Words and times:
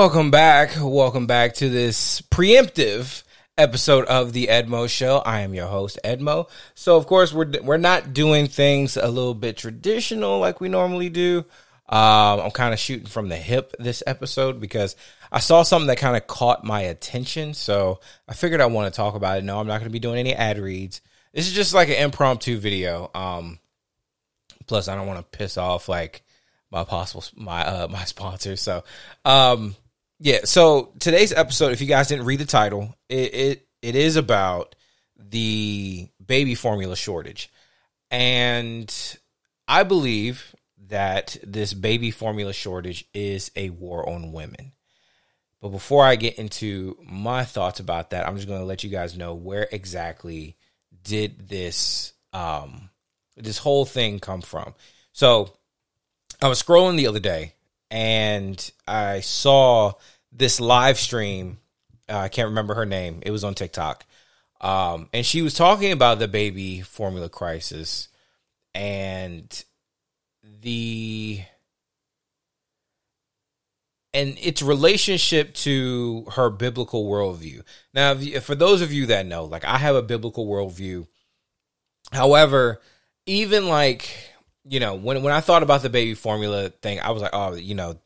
Welcome 0.00 0.30
back. 0.30 0.70
Welcome 0.80 1.26
back 1.26 1.52
to 1.56 1.68
this 1.68 2.22
preemptive 2.22 3.22
episode 3.58 4.06
of 4.06 4.32
the 4.32 4.46
Edmo 4.46 4.88
Show. 4.88 5.18
I 5.18 5.40
am 5.40 5.52
your 5.52 5.66
host, 5.66 5.98
Edmo. 6.02 6.48
So, 6.74 6.96
of 6.96 7.06
course, 7.06 7.34
we're 7.34 7.52
we're 7.62 7.76
not 7.76 8.14
doing 8.14 8.46
things 8.46 8.96
a 8.96 9.08
little 9.08 9.34
bit 9.34 9.58
traditional 9.58 10.38
like 10.40 10.58
we 10.58 10.70
normally 10.70 11.10
do. 11.10 11.44
Um, 11.86 12.40
I'm 12.40 12.50
kind 12.50 12.72
of 12.72 12.80
shooting 12.80 13.08
from 13.08 13.28
the 13.28 13.36
hip 13.36 13.76
this 13.78 14.02
episode 14.06 14.58
because 14.58 14.96
I 15.30 15.38
saw 15.40 15.64
something 15.64 15.88
that 15.88 15.98
kind 15.98 16.16
of 16.16 16.26
caught 16.26 16.64
my 16.64 16.80
attention. 16.80 17.52
So 17.52 18.00
I 18.26 18.32
figured 18.32 18.62
I 18.62 18.66
want 18.66 18.90
to 18.90 18.96
talk 18.96 19.16
about 19.16 19.36
it. 19.36 19.44
No, 19.44 19.60
I'm 19.60 19.66
not 19.66 19.80
going 19.80 19.90
to 19.90 19.90
be 19.90 19.98
doing 19.98 20.18
any 20.18 20.32
ad 20.32 20.58
reads. 20.58 21.02
This 21.34 21.46
is 21.46 21.52
just 21.52 21.74
like 21.74 21.90
an 21.90 22.02
impromptu 22.02 22.56
video. 22.58 23.10
Um, 23.14 23.58
plus, 24.66 24.88
I 24.88 24.94
don't 24.94 25.06
want 25.06 25.18
to 25.18 25.38
piss 25.38 25.58
off 25.58 25.90
like 25.90 26.22
my 26.70 26.84
possible 26.84 27.22
my 27.36 27.66
uh 27.66 27.88
my 27.88 28.04
sponsor. 28.04 28.56
So, 28.56 28.82
um, 29.26 29.76
yeah. 30.20 30.40
So 30.44 30.92
today's 31.00 31.32
episode, 31.32 31.72
if 31.72 31.80
you 31.80 31.86
guys 31.86 32.08
didn't 32.08 32.26
read 32.26 32.40
the 32.40 32.44
title, 32.44 32.94
it 33.08 33.34
it, 33.34 33.68
it 33.82 33.96
is 33.96 34.16
about 34.16 34.76
the 35.16 36.08
baby 36.24 36.54
formula 36.54 36.94
shortage, 36.94 37.50
and 38.10 38.94
I 39.66 39.82
believe 39.82 40.54
that 40.88 41.38
this 41.42 41.72
baby 41.72 42.10
formula 42.10 42.52
shortage 42.52 43.06
is 43.14 43.50
a 43.56 43.70
war 43.70 44.08
on 44.08 44.32
women. 44.32 44.72
But 45.60 45.70
before 45.70 46.04
I 46.04 46.16
get 46.16 46.38
into 46.38 46.98
my 47.02 47.44
thoughts 47.44 47.80
about 47.80 48.10
that, 48.10 48.26
I'm 48.26 48.36
just 48.36 48.48
going 48.48 48.60
to 48.60 48.66
let 48.66 48.82
you 48.82 48.90
guys 48.90 49.16
know 49.16 49.34
where 49.34 49.68
exactly 49.72 50.56
did 51.02 51.48
this 51.48 52.12
um 52.32 52.90
this 53.36 53.58
whole 53.58 53.86
thing 53.86 54.18
come 54.18 54.42
from. 54.42 54.74
So 55.12 55.54
I 56.42 56.48
was 56.48 56.62
scrolling 56.62 56.96
the 56.96 57.06
other 57.06 57.20
day 57.20 57.54
and 57.90 58.70
I 58.86 59.20
saw 59.20 59.92
this 60.32 60.60
live 60.60 60.98
stream. 60.98 61.58
Uh, 62.08 62.18
I 62.18 62.28
can't 62.28 62.48
remember 62.48 62.74
her 62.74 62.86
name. 62.86 63.20
It 63.22 63.30
was 63.30 63.44
on 63.44 63.54
TikTok. 63.54 64.04
Um, 64.60 65.08
and 65.12 65.24
she 65.24 65.42
was 65.42 65.54
talking 65.54 65.92
about 65.92 66.18
the 66.18 66.28
baby 66.28 66.80
formula 66.82 67.28
crisis 67.28 68.08
and 68.74 69.64
the 70.60 71.42
and 74.12 74.36
its 74.40 74.60
relationship 74.60 75.54
to 75.54 76.26
her 76.32 76.50
biblical 76.50 77.08
worldview. 77.08 77.62
Now, 77.94 78.16
for 78.40 78.54
those 78.54 78.82
of 78.82 78.92
you 78.92 79.06
that 79.06 79.24
know, 79.26 79.44
like 79.44 79.64
I 79.64 79.78
have 79.78 79.96
a 79.96 80.02
biblical 80.02 80.46
worldview. 80.46 81.06
However, 82.12 82.80
even 83.26 83.68
like 83.68 84.29
you 84.68 84.80
know, 84.80 84.94
when 84.94 85.22
when 85.22 85.32
I 85.32 85.40
thought 85.40 85.62
about 85.62 85.82
the 85.82 85.90
baby 85.90 86.14
formula 86.14 86.70
thing, 86.70 87.00
I 87.00 87.10
was 87.10 87.22
like, 87.22 87.32
oh, 87.32 87.54
you 87.54 87.74
know, 87.74 87.98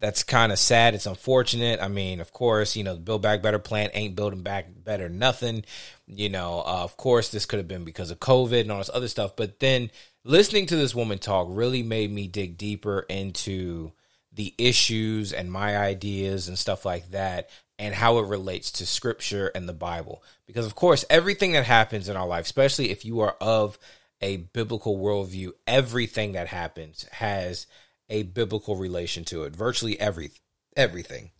that's 0.00 0.24
kind 0.24 0.50
of 0.50 0.58
sad. 0.58 0.94
It's 0.94 1.06
unfortunate. 1.06 1.80
I 1.80 1.88
mean, 1.88 2.20
of 2.20 2.32
course, 2.32 2.74
you 2.74 2.82
know, 2.82 2.96
Build 2.96 3.22
Back 3.22 3.40
Better 3.40 3.60
plan 3.60 3.90
ain't 3.94 4.16
building 4.16 4.42
back 4.42 4.66
better 4.82 5.08
nothing. 5.08 5.64
You 6.06 6.28
know, 6.28 6.58
uh, 6.66 6.82
of 6.82 6.96
course, 6.96 7.28
this 7.28 7.46
could 7.46 7.58
have 7.58 7.68
been 7.68 7.84
because 7.84 8.10
of 8.10 8.18
COVID 8.18 8.62
and 8.62 8.72
all 8.72 8.78
this 8.78 8.90
other 8.92 9.08
stuff. 9.08 9.36
But 9.36 9.60
then 9.60 9.90
listening 10.24 10.66
to 10.66 10.76
this 10.76 10.94
woman 10.94 11.18
talk 11.18 11.46
really 11.50 11.84
made 11.84 12.10
me 12.10 12.26
dig 12.26 12.58
deeper 12.58 13.06
into 13.08 13.92
the 14.32 14.54
issues 14.58 15.32
and 15.32 15.52
my 15.52 15.76
ideas 15.76 16.48
and 16.48 16.58
stuff 16.58 16.84
like 16.84 17.10
that 17.10 17.50
and 17.78 17.94
how 17.94 18.18
it 18.18 18.26
relates 18.26 18.72
to 18.72 18.86
scripture 18.86 19.52
and 19.54 19.68
the 19.68 19.72
Bible. 19.72 20.22
Because, 20.46 20.66
of 20.66 20.74
course, 20.74 21.04
everything 21.10 21.52
that 21.52 21.64
happens 21.64 22.08
in 22.08 22.16
our 22.16 22.26
life, 22.26 22.44
especially 22.44 22.90
if 22.90 23.04
you 23.04 23.20
are 23.20 23.36
of 23.40 23.78
a 24.22 24.36
biblical 24.38 24.98
worldview, 24.98 25.50
everything 25.66 26.32
that 26.32 26.46
happens 26.46 27.04
has 27.12 27.66
a 28.08 28.22
biblical 28.22 28.76
relation 28.76 29.24
to 29.24 29.42
it. 29.44 29.54
Virtually 29.54 29.98
every 30.00 30.30
everything. 30.76 31.30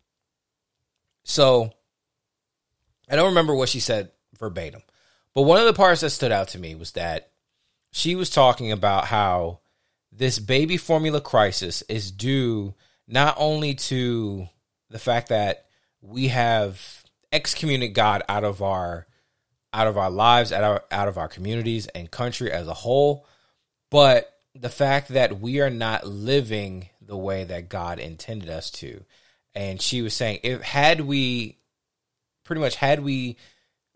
So 1.25 1.71
I 3.09 3.17
don't 3.17 3.29
remember 3.29 3.55
what 3.55 3.69
she 3.69 3.81
said 3.81 4.11
verbatim, 4.39 4.83
but 5.35 5.43
one 5.43 5.61
of 5.61 5.67
the 5.67 5.73
parts 5.73 6.01
that 6.01 6.11
stood 6.11 6.33
out 6.33 6.49
to 6.49 6.59
me 6.59 6.75
was 6.75 6.93
that 6.93 7.31
she 7.93 8.17
was 8.17 8.31
talking 8.31 8.73
about 8.73 9.07
how 9.07 9.61
this 10.11 10.39
baby 10.39 10.77
formula 10.77 11.21
crisis 11.21 11.83
is 11.89 12.11
due 12.11 12.75
not 13.07 13.35
only 13.39 13.75
to 13.75 14.49
the 14.91 14.99
fact 14.99 15.29
that 15.29 15.67
we 16.01 16.29
have 16.29 17.05
excommunicated 17.33 17.95
God 17.95 18.23
out 18.29 18.45
of 18.45 18.63
our 18.63 19.07
out 19.73 19.87
of 19.87 19.97
our 19.97 20.11
lives, 20.11 20.53
out 20.53 20.65
of, 20.65 20.83
out 20.91 21.09
of 21.09 21.19
our 21.19 21.29
communities 21.29 21.87
and 21.89 22.11
country 22.11 22.51
as 22.51 22.69
a 22.69 22.75
whole, 22.75 23.27
but 23.91 24.33
the 24.55 24.69
fact 24.69 25.09
that 25.09 25.41
we 25.41 25.61
are 25.61 25.71
not 25.71 26.07
living 26.07 26.89
the 27.01 27.17
way 27.17 27.45
that 27.45 27.69
God 27.69 27.99
intended 27.99 28.49
us 28.49 28.71
to. 28.73 29.05
And 29.55 29.81
she 29.81 30.03
was 30.03 30.15
saying, 30.15 30.41
if 30.43 30.63
had 30.63 31.01
we 31.03 31.59
pretty 32.45 32.61
much 32.61 32.77
had 32.77 33.01
we 33.01 33.37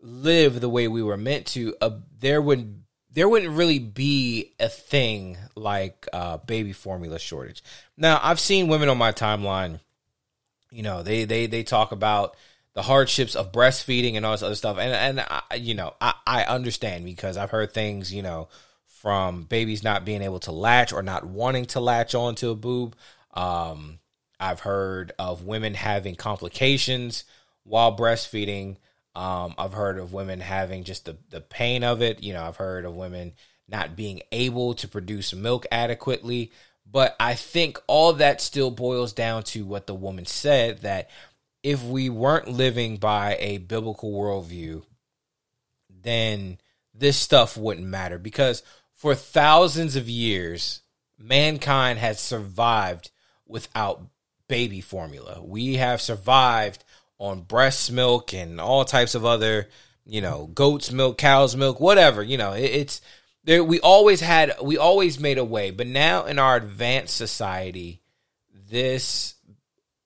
lived 0.00 0.60
the 0.60 0.68
way 0.68 0.88
we 0.88 1.02
were 1.02 1.16
meant 1.16 1.46
to, 1.48 1.74
uh, 1.80 1.90
there 2.20 2.40
would 2.40 2.82
there 3.10 3.28
wouldn't 3.28 3.56
really 3.56 3.78
be 3.78 4.52
a 4.60 4.68
thing 4.68 5.38
like 5.54 6.06
uh, 6.12 6.36
baby 6.36 6.74
formula 6.74 7.18
shortage. 7.18 7.62
Now, 7.96 8.20
I've 8.22 8.40
seen 8.40 8.68
women 8.68 8.90
on 8.90 8.98
my 8.98 9.12
timeline, 9.12 9.80
you 10.70 10.82
know, 10.82 11.02
they 11.02 11.24
they 11.24 11.46
they 11.46 11.62
talk 11.62 11.92
about 11.92 12.36
the 12.76 12.82
hardships 12.82 13.34
of 13.34 13.52
breastfeeding 13.52 14.16
and 14.16 14.26
all 14.26 14.32
this 14.32 14.42
other 14.42 14.54
stuff. 14.54 14.76
And 14.78 14.92
and 14.92 15.20
I, 15.20 15.54
you 15.56 15.74
know, 15.74 15.94
I, 15.98 16.12
I 16.26 16.44
understand 16.44 17.06
because 17.06 17.38
I've 17.38 17.50
heard 17.50 17.72
things, 17.72 18.12
you 18.12 18.20
know, 18.20 18.48
from 18.86 19.44
babies 19.44 19.82
not 19.82 20.04
being 20.04 20.20
able 20.20 20.40
to 20.40 20.52
latch 20.52 20.92
or 20.92 21.02
not 21.02 21.24
wanting 21.24 21.64
to 21.66 21.80
latch 21.80 22.14
onto 22.14 22.50
a 22.50 22.54
boob. 22.54 22.94
Um, 23.32 23.98
I've 24.38 24.60
heard 24.60 25.12
of 25.18 25.44
women 25.44 25.72
having 25.72 26.16
complications 26.16 27.24
while 27.64 27.96
breastfeeding. 27.96 28.76
Um, 29.14 29.54
I've 29.56 29.72
heard 29.72 29.98
of 29.98 30.12
women 30.12 30.40
having 30.40 30.84
just 30.84 31.06
the, 31.06 31.16
the 31.30 31.40
pain 31.40 31.82
of 31.82 32.02
it. 32.02 32.22
You 32.22 32.34
know, 32.34 32.44
I've 32.44 32.56
heard 32.56 32.84
of 32.84 32.94
women 32.94 33.32
not 33.66 33.96
being 33.96 34.20
able 34.32 34.74
to 34.74 34.86
produce 34.86 35.32
milk 35.32 35.64
adequately. 35.72 36.52
But 36.84 37.16
I 37.18 37.36
think 37.36 37.80
all 37.86 38.12
that 38.14 38.42
still 38.42 38.70
boils 38.70 39.14
down 39.14 39.44
to 39.44 39.64
what 39.64 39.86
the 39.86 39.94
woman 39.94 40.26
said 40.26 40.82
that 40.82 41.08
if 41.66 41.82
we 41.82 42.08
weren't 42.08 42.46
living 42.46 42.96
by 42.96 43.36
a 43.40 43.58
biblical 43.58 44.12
worldview, 44.12 44.84
then 45.90 46.58
this 46.94 47.16
stuff 47.16 47.56
wouldn't 47.56 47.84
matter 47.84 48.20
because 48.20 48.62
for 48.94 49.16
thousands 49.16 49.96
of 49.96 50.08
years, 50.08 50.82
mankind 51.18 51.98
has 51.98 52.20
survived 52.20 53.10
without 53.48 54.00
baby 54.46 54.80
formula. 54.80 55.42
We 55.42 55.74
have 55.74 56.00
survived 56.00 56.84
on 57.18 57.40
breast 57.40 57.90
milk 57.90 58.32
and 58.32 58.60
all 58.60 58.84
types 58.84 59.16
of 59.16 59.24
other, 59.24 59.68
you 60.04 60.20
know, 60.20 60.46
goat's 60.46 60.92
milk, 60.92 61.18
cow's 61.18 61.56
milk, 61.56 61.80
whatever. 61.80 62.22
You 62.22 62.38
know, 62.38 62.52
it, 62.52 62.62
it's 62.62 63.00
there. 63.42 63.64
We 63.64 63.80
always 63.80 64.20
had, 64.20 64.54
we 64.62 64.78
always 64.78 65.18
made 65.18 65.38
a 65.38 65.44
way, 65.44 65.72
but 65.72 65.88
now 65.88 66.26
in 66.26 66.38
our 66.38 66.54
advanced 66.54 67.16
society, 67.16 68.02
this 68.70 69.35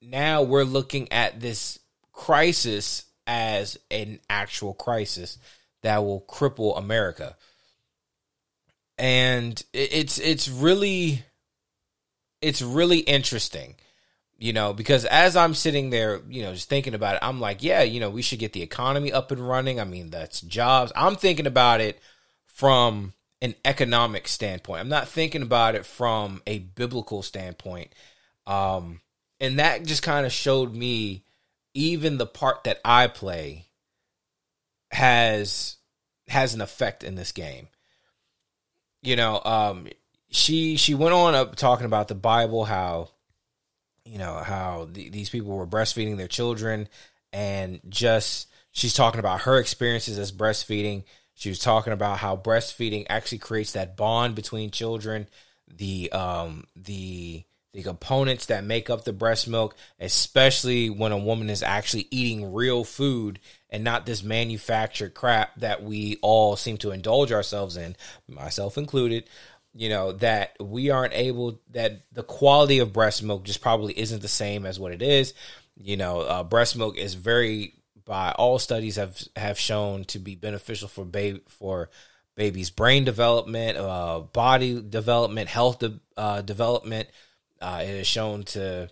now 0.01 0.43
we're 0.43 0.65
looking 0.65 1.11
at 1.13 1.41
this 1.41 1.79
crisis 2.13 3.05
as 3.27 3.79
an 3.91 4.21
actual 4.29 4.75
crisis 4.75 5.39
that 5.83 6.05
will 6.05 6.21
cripple 6.23 6.79
America. 6.79 7.37
And 8.99 9.63
it's 9.73 10.19
it's 10.19 10.49
really 10.49 11.25
it's 12.43 12.61
really 12.61 12.99
interesting, 12.99 13.77
you 14.39 14.53
know, 14.53 14.73
because 14.73 15.05
as 15.07 15.37
I'm 15.37 15.55
sitting 15.55 15.91
there, 15.91 16.21
you 16.29 16.43
know, 16.43 16.53
just 16.53 16.69
thinking 16.69 16.95
about 16.95 17.17
it, 17.17 17.21
I'm 17.23 17.41
like, 17.41 17.63
yeah, 17.63 17.83
you 17.83 18.01
know, 18.01 18.11
we 18.11 18.23
should 18.23 18.39
get 18.39 18.53
the 18.53 18.63
economy 18.63 19.13
up 19.13 19.31
and 19.31 19.47
running. 19.47 19.81
I 19.81 19.85
mean, 19.85 20.11
that's 20.11 20.41
jobs. 20.41 20.93
I'm 20.95 21.17
thinking 21.17 21.47
about 21.47 21.81
it 21.81 21.99
from 22.47 23.15
an 23.41 23.55
economic 23.65 24.29
standpoint. 24.29 24.81
I'm 24.81 24.89
not 24.91 25.09
thinking 25.09 25.43
about 25.43 25.75
it 25.75 25.87
from 25.87 26.43
a 26.47 26.59
biblical 26.59 27.23
standpoint. 27.23 27.95
Um, 28.47 29.01
and 29.41 29.59
that 29.59 29.85
just 29.85 30.03
kind 30.03 30.27
of 30.27 30.33
showed 30.33 30.75
me 30.75 31.25
even 31.75 32.19
the 32.19 32.27
part 32.27 32.65
that 32.65 32.81
I 32.85 33.07
play 33.07 33.67
has 34.91 35.77
has 36.29 36.55
an 36.55 36.61
effect 36.61 37.03
in 37.05 37.15
this 37.15 37.33
game. 37.33 37.69
You 39.03 39.17
know, 39.17 39.41
um, 39.45 39.89
she 40.31 40.77
she 40.77 40.95
went 40.95 41.15
on 41.15 41.35
up 41.35 41.57
talking 41.57 41.87
about 41.87 42.09
the 42.09 42.15
Bible, 42.15 42.65
how 42.65 43.11
you 44.05 44.19
know 44.19 44.37
how 44.37 44.89
the, 44.91 45.09
these 45.09 45.31
people 45.31 45.57
were 45.57 45.67
breastfeeding 45.67 46.17
their 46.17 46.29
children, 46.29 46.89
and 47.33 47.81
just 47.89 48.49
she's 48.73 48.95
talking 48.95 49.21
about 49.21 49.43
her 49.43 49.59
experiences 49.59 50.19
as 50.19 50.33
breastfeeding. 50.33 51.05
She 51.35 51.49
was 51.49 51.59
talking 51.59 51.95
about 51.95 52.19
how 52.19 52.37
breastfeeding 52.37 53.07
actually 53.09 53.39
creates 53.39 53.73
that 53.73 53.97
bond 53.97 54.35
between 54.35 54.71
children. 54.71 55.29
The 55.69 56.13
um 56.13 56.65
the 56.77 57.45
the 57.73 57.83
components 57.83 58.47
that 58.47 58.65
make 58.65 58.91
up 58.91 59.05
the 59.05 59.13
breast 59.13 59.47
milk, 59.47 59.77
especially 60.01 60.91
when 60.91 61.13
a 61.13 61.19
woman 61.19 61.49
is 61.51 61.63
actually 61.63 62.09
eating 62.11 62.53
real 62.53 62.85
food 62.85 63.39
and 63.69 63.85
not 63.85 64.07
this 64.07 64.23
manufactured 64.23 65.15
crap 65.15 65.55
that 65.57 65.83
we 65.83 66.19
all 66.21 66.57
seem 66.57 66.77
to 66.79 66.91
indulge 66.91 67.31
ourselves 67.31 67.77
in, 67.77 67.97
myself 68.29 68.77
included. 68.77 69.25
You 69.73 69.89
know, 69.89 70.11
that 70.13 70.57
we 70.61 70.91
aren't 70.91 71.15
able, 71.15 71.61
that 71.71 72.01
the 72.13 72.25
quality 72.25 72.81
of 72.81 72.93
breast 72.93 73.23
milk 73.23 73.45
just 73.45 73.61
probably 73.61 73.97
isn't 73.97 74.21
the 74.21 74.27
same 74.27 74.67
as 74.67 74.81
what 74.81 74.91
it 74.91 75.01
is. 75.01 75.33
You 75.77 75.97
know, 75.97 76.23
uh, 76.23 76.43
breast 76.43 76.77
milk 76.77 76.99
is 76.99 77.15
very 77.15 77.75
by 78.05 78.33
all 78.33 78.59
studies 78.59 78.97
have 78.97 79.17
have 79.37 79.57
shown 79.57 80.05
to 80.07 80.19
be 80.19 80.35
beneficial 80.35 80.89
for 80.89 81.05
baby 81.05 81.41
for 81.47 81.91
baby's 82.35 82.71
brain 82.71 83.05
development, 83.05 83.79
uh, 83.79 84.19
body 84.19 84.83
development, 84.83 85.49
health 85.49 85.79
de- 85.79 86.01
uh, 86.17 86.43
development. 86.43 87.09
Uh, 87.61 87.83
it 87.83 87.91
is 87.91 88.07
shown 88.07 88.45
to, 88.45 88.89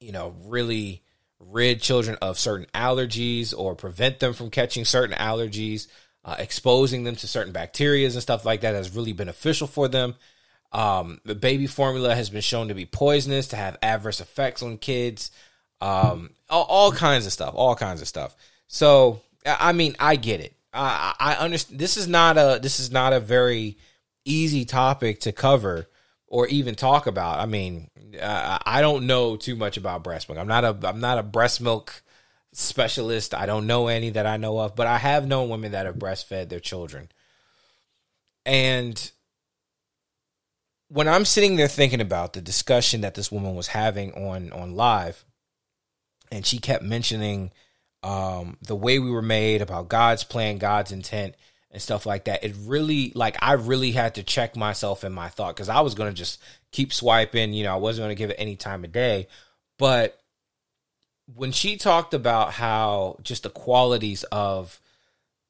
you 0.00 0.12
know, 0.12 0.34
really 0.44 1.02
rid 1.40 1.82
children 1.82 2.16
of 2.22 2.38
certain 2.38 2.66
allergies 2.74 3.52
or 3.56 3.74
prevent 3.74 4.20
them 4.20 4.32
from 4.32 4.50
catching 4.50 4.84
certain 4.84 5.16
allergies. 5.16 5.88
Uh, 6.24 6.34
exposing 6.40 7.04
them 7.04 7.14
to 7.14 7.28
certain 7.28 7.52
bacteria 7.52 8.04
and 8.04 8.20
stuff 8.20 8.44
like 8.44 8.62
that. 8.62 8.72
that 8.72 8.80
is 8.80 8.96
really 8.96 9.12
beneficial 9.12 9.68
for 9.68 9.86
them. 9.86 10.16
Um, 10.72 11.20
the 11.24 11.36
baby 11.36 11.68
formula 11.68 12.12
has 12.16 12.30
been 12.30 12.40
shown 12.40 12.66
to 12.66 12.74
be 12.74 12.84
poisonous, 12.84 13.46
to 13.48 13.56
have 13.56 13.78
adverse 13.80 14.20
effects 14.20 14.60
on 14.60 14.78
kids, 14.78 15.30
um, 15.80 16.30
all, 16.50 16.64
all 16.64 16.90
kinds 16.90 17.26
of 17.26 17.32
stuff, 17.32 17.54
all 17.54 17.76
kinds 17.76 18.02
of 18.02 18.08
stuff. 18.08 18.34
So, 18.66 19.20
I 19.46 19.72
mean, 19.72 19.94
I 20.00 20.16
get 20.16 20.40
it. 20.40 20.54
I, 20.72 21.14
I 21.18 21.34
understand. 21.36 21.78
This 21.78 21.96
is 21.96 22.08
not 22.08 22.36
a 22.36 22.58
this 22.60 22.80
is 22.80 22.90
not 22.90 23.12
a 23.12 23.20
very 23.20 23.78
easy 24.24 24.64
topic 24.64 25.20
to 25.20 25.32
cover 25.32 25.88
or 26.28 26.46
even 26.48 26.74
talk 26.74 27.06
about. 27.06 27.38
I 27.38 27.46
mean, 27.46 27.90
uh, 28.20 28.58
I 28.64 28.80
don't 28.80 29.06
know 29.06 29.36
too 29.36 29.56
much 29.56 29.76
about 29.76 30.02
breast 30.02 30.28
milk. 30.28 30.38
I'm 30.38 30.48
not 30.48 30.64
a 30.64 30.76
I'm 30.88 31.00
not 31.00 31.18
a 31.18 31.22
breast 31.22 31.60
milk 31.60 32.02
specialist. 32.52 33.34
I 33.34 33.46
don't 33.46 33.66
know 33.66 33.88
any 33.88 34.10
that 34.10 34.26
I 34.26 34.36
know 34.36 34.58
of, 34.58 34.74
but 34.74 34.86
I 34.86 34.98
have 34.98 35.26
known 35.26 35.48
women 35.48 35.72
that 35.72 35.86
have 35.86 35.96
breastfed 35.96 36.48
their 36.48 36.60
children. 36.60 37.08
And 38.44 39.10
when 40.88 41.08
I'm 41.08 41.24
sitting 41.24 41.56
there 41.56 41.68
thinking 41.68 42.00
about 42.00 42.32
the 42.32 42.40
discussion 42.40 43.00
that 43.02 43.14
this 43.14 43.30
woman 43.30 43.54
was 43.54 43.68
having 43.68 44.12
on 44.14 44.52
on 44.52 44.74
live, 44.74 45.24
and 46.30 46.46
she 46.46 46.58
kept 46.58 46.82
mentioning 46.82 47.52
um, 48.02 48.56
the 48.62 48.76
way 48.76 48.98
we 48.98 49.10
were 49.10 49.22
made, 49.22 49.62
about 49.62 49.88
God's 49.88 50.24
plan, 50.24 50.58
God's 50.58 50.92
intent, 50.92 51.34
and 51.76 51.82
stuff 51.82 52.06
like 52.06 52.24
that. 52.24 52.42
It 52.42 52.54
really, 52.64 53.12
like, 53.14 53.36
I 53.42 53.52
really 53.52 53.92
had 53.92 54.14
to 54.14 54.22
check 54.22 54.56
myself 54.56 55.04
in 55.04 55.12
my 55.12 55.28
thought 55.28 55.54
because 55.54 55.68
I 55.68 55.82
was 55.82 55.94
going 55.94 56.10
to 56.10 56.16
just 56.16 56.40
keep 56.72 56.90
swiping. 56.90 57.52
You 57.52 57.64
know, 57.64 57.74
I 57.74 57.76
wasn't 57.76 58.06
going 58.06 58.16
to 58.16 58.18
give 58.18 58.30
it 58.30 58.36
any 58.38 58.56
time 58.56 58.82
of 58.82 58.92
day. 58.92 59.28
But 59.76 60.18
when 61.34 61.52
she 61.52 61.76
talked 61.76 62.14
about 62.14 62.54
how 62.54 63.18
just 63.22 63.42
the 63.42 63.50
qualities 63.50 64.22
of 64.32 64.80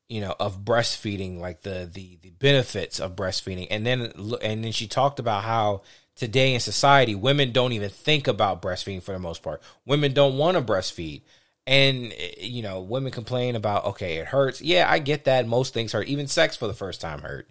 you 0.08 0.20
know 0.20 0.34
of 0.40 0.64
breastfeeding 0.64 1.38
like 1.38 1.62
the 1.62 1.88
the 1.92 2.18
the 2.22 2.30
benefits 2.30 2.98
of 2.98 3.14
breastfeeding 3.14 3.68
and 3.70 3.86
then 3.86 4.12
and 4.42 4.64
then 4.64 4.72
she 4.72 4.88
talked 4.88 5.20
about 5.20 5.44
how 5.44 5.82
today 6.14 6.54
in 6.54 6.60
society 6.60 7.14
women 7.14 7.52
don't 7.52 7.72
even 7.72 7.90
think 7.90 8.26
about 8.26 8.62
breastfeeding 8.62 9.02
for 9.02 9.12
the 9.12 9.18
most 9.18 9.42
part 9.42 9.60
women 9.84 10.12
don't 10.12 10.38
want 10.38 10.56
to 10.56 10.62
breastfeed 10.62 11.22
and 11.66 12.14
you 12.38 12.62
know 12.62 12.80
women 12.80 13.10
complain 13.10 13.56
about 13.56 13.84
okay 13.84 14.16
it 14.16 14.26
hurts 14.26 14.62
yeah 14.62 14.86
i 14.88 14.98
get 14.98 15.24
that 15.24 15.46
most 15.46 15.74
things 15.74 15.92
hurt 15.92 16.06
even 16.06 16.26
sex 16.26 16.56
for 16.56 16.66
the 16.66 16.74
first 16.74 17.00
time 17.00 17.20
hurt 17.20 17.48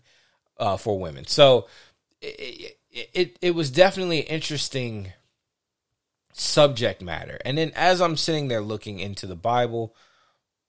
uh, 0.58 0.78
for 0.78 0.98
women 1.00 1.26
so 1.26 1.68
it, 2.22 2.78
it 2.92 3.38
it 3.42 3.52
was 3.52 3.70
definitely 3.70 4.22
an 4.22 4.28
interesting 4.28 5.12
subject 6.38 7.02
matter. 7.02 7.38
And 7.44 7.58
then 7.58 7.72
as 7.76 8.02
I'm 8.02 8.18
sitting 8.18 8.48
there 8.48 8.62
looking 8.62 9.00
into 9.00 9.26
the 9.26 9.36
Bible, 9.36 9.96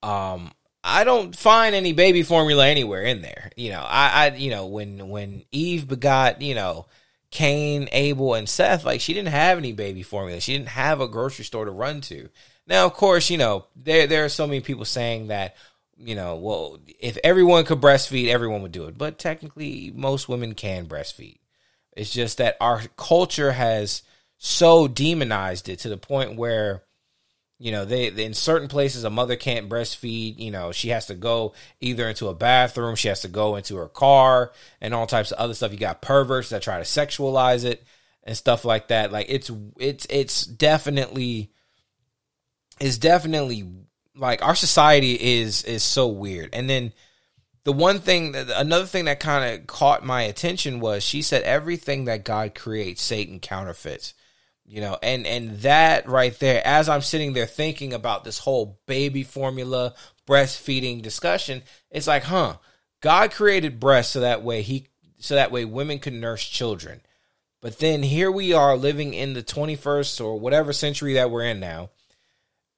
um, 0.02 0.52
I 0.82 1.04
don't 1.04 1.34
find 1.34 1.74
any 1.74 1.92
baby 1.92 2.22
formula 2.22 2.66
anywhere 2.66 3.02
in 3.02 3.22
there. 3.22 3.50
You 3.56 3.70
know, 3.70 3.84
I, 3.86 4.26
I, 4.26 4.36
you 4.36 4.50
know, 4.50 4.66
when 4.66 5.08
when 5.08 5.44
Eve 5.50 5.88
begot, 5.88 6.40
you 6.42 6.54
know, 6.54 6.86
Cain, 7.30 7.88
Abel, 7.90 8.34
and 8.34 8.48
Seth, 8.48 8.84
like 8.84 9.00
she 9.00 9.12
didn't 9.12 9.32
have 9.32 9.58
any 9.58 9.72
baby 9.72 10.02
formula. 10.02 10.40
She 10.40 10.52
didn't 10.52 10.68
have 10.68 11.00
a 11.00 11.08
grocery 11.08 11.44
store 11.44 11.64
to 11.64 11.72
run 11.72 12.00
to. 12.02 12.28
Now, 12.66 12.86
of 12.86 12.94
course, 12.94 13.30
you 13.30 13.38
know, 13.38 13.66
there 13.76 14.06
there 14.06 14.24
are 14.24 14.30
so 14.30 14.46
many 14.46 14.60
people 14.60 14.84
saying 14.84 15.28
that, 15.28 15.56
you 15.96 16.14
know, 16.14 16.36
well, 16.36 16.78
if 17.00 17.16
everyone 17.22 17.64
could 17.64 17.80
breastfeed, 17.80 18.28
everyone 18.28 18.62
would 18.62 18.72
do 18.72 18.86
it. 18.86 18.98
But 18.98 19.18
technically, 19.18 19.92
most 19.94 20.28
women 20.28 20.54
can 20.54 20.86
breastfeed. 20.86 21.38
It's 21.96 22.12
just 22.12 22.38
that 22.38 22.56
our 22.60 22.82
culture 22.96 23.52
has 23.52 24.02
so 24.38 24.86
demonized 24.86 25.68
it 25.68 25.78
to 25.80 25.88
the 25.88 25.96
point 25.96 26.36
where 26.36 26.82
you 27.58 27.72
know 27.72 27.86
they, 27.86 28.08
in 28.08 28.34
certain 28.34 28.68
places 28.68 29.04
a 29.04 29.08
mother 29.08 29.34
can't 29.34 29.70
breastfeed 29.70 30.38
you 30.38 30.50
know 30.50 30.72
she 30.72 30.90
has 30.90 31.06
to 31.06 31.14
go 31.14 31.54
either 31.80 32.06
into 32.06 32.28
a 32.28 32.34
bathroom 32.34 32.94
she 32.96 33.08
has 33.08 33.22
to 33.22 33.28
go 33.28 33.56
into 33.56 33.76
her 33.76 33.88
car 33.88 34.52
and 34.82 34.92
all 34.92 35.06
types 35.06 35.32
of 35.32 35.38
other 35.38 35.54
stuff 35.54 35.72
you 35.72 35.78
got 35.78 36.02
perverts 36.02 36.50
that 36.50 36.60
try 36.60 36.76
to 36.76 36.84
sexualize 36.84 37.64
it 37.64 37.82
and 38.24 38.36
stuff 38.36 38.66
like 38.66 38.88
that 38.88 39.10
like 39.10 39.26
it's 39.30 39.50
it's 39.78 40.06
it's 40.10 40.44
definitely 40.44 41.50
is 42.80 42.98
definitely 42.98 43.68
like 44.16 44.42
our 44.42 44.54
society 44.54 45.14
is 45.40 45.62
is 45.64 45.82
so 45.82 46.08
weird. 46.08 46.50
And 46.52 46.68
then 46.68 46.92
the 47.64 47.72
one 47.72 47.98
thing 47.98 48.32
that 48.32 48.48
another 48.50 48.86
thing 48.86 49.06
that 49.06 49.20
kind 49.20 49.60
of 49.60 49.66
caught 49.66 50.04
my 50.04 50.22
attention 50.22 50.80
was 50.80 51.02
she 51.02 51.22
said 51.22 51.42
everything 51.42 52.04
that 52.04 52.24
god 52.24 52.54
creates 52.54 53.02
satan 53.02 53.40
counterfeits 53.40 54.14
you 54.68 54.80
know? 54.80 54.98
And 55.00 55.26
and 55.26 55.58
that 55.60 56.08
right 56.08 56.36
there 56.38 56.64
as 56.64 56.88
i'm 56.88 57.02
sitting 57.02 57.32
there 57.32 57.46
thinking 57.46 57.92
about 57.92 58.22
this 58.22 58.38
whole 58.38 58.78
baby 58.86 59.24
formula 59.24 59.94
breastfeeding 60.28 61.02
discussion 61.02 61.62
it's 61.90 62.06
like 62.06 62.22
huh 62.22 62.58
god 63.00 63.32
created 63.32 63.80
breasts 63.80 64.12
so 64.12 64.20
that 64.20 64.44
way 64.44 64.62
he 64.62 64.86
so 65.18 65.34
that 65.34 65.50
way 65.50 65.64
women 65.64 65.98
could 65.98 66.12
nurse 66.12 66.44
children. 66.44 67.00
But 67.60 67.78
then 67.78 68.02
here 68.02 68.30
we 68.30 68.52
are 68.52 68.76
living 68.76 69.14
in 69.14 69.32
the 69.32 69.42
21st 69.42 70.24
or 70.24 70.38
whatever 70.38 70.72
century 70.72 71.14
that 71.14 71.30
we're 71.30 71.44
in 71.44 71.58
now 71.58 71.90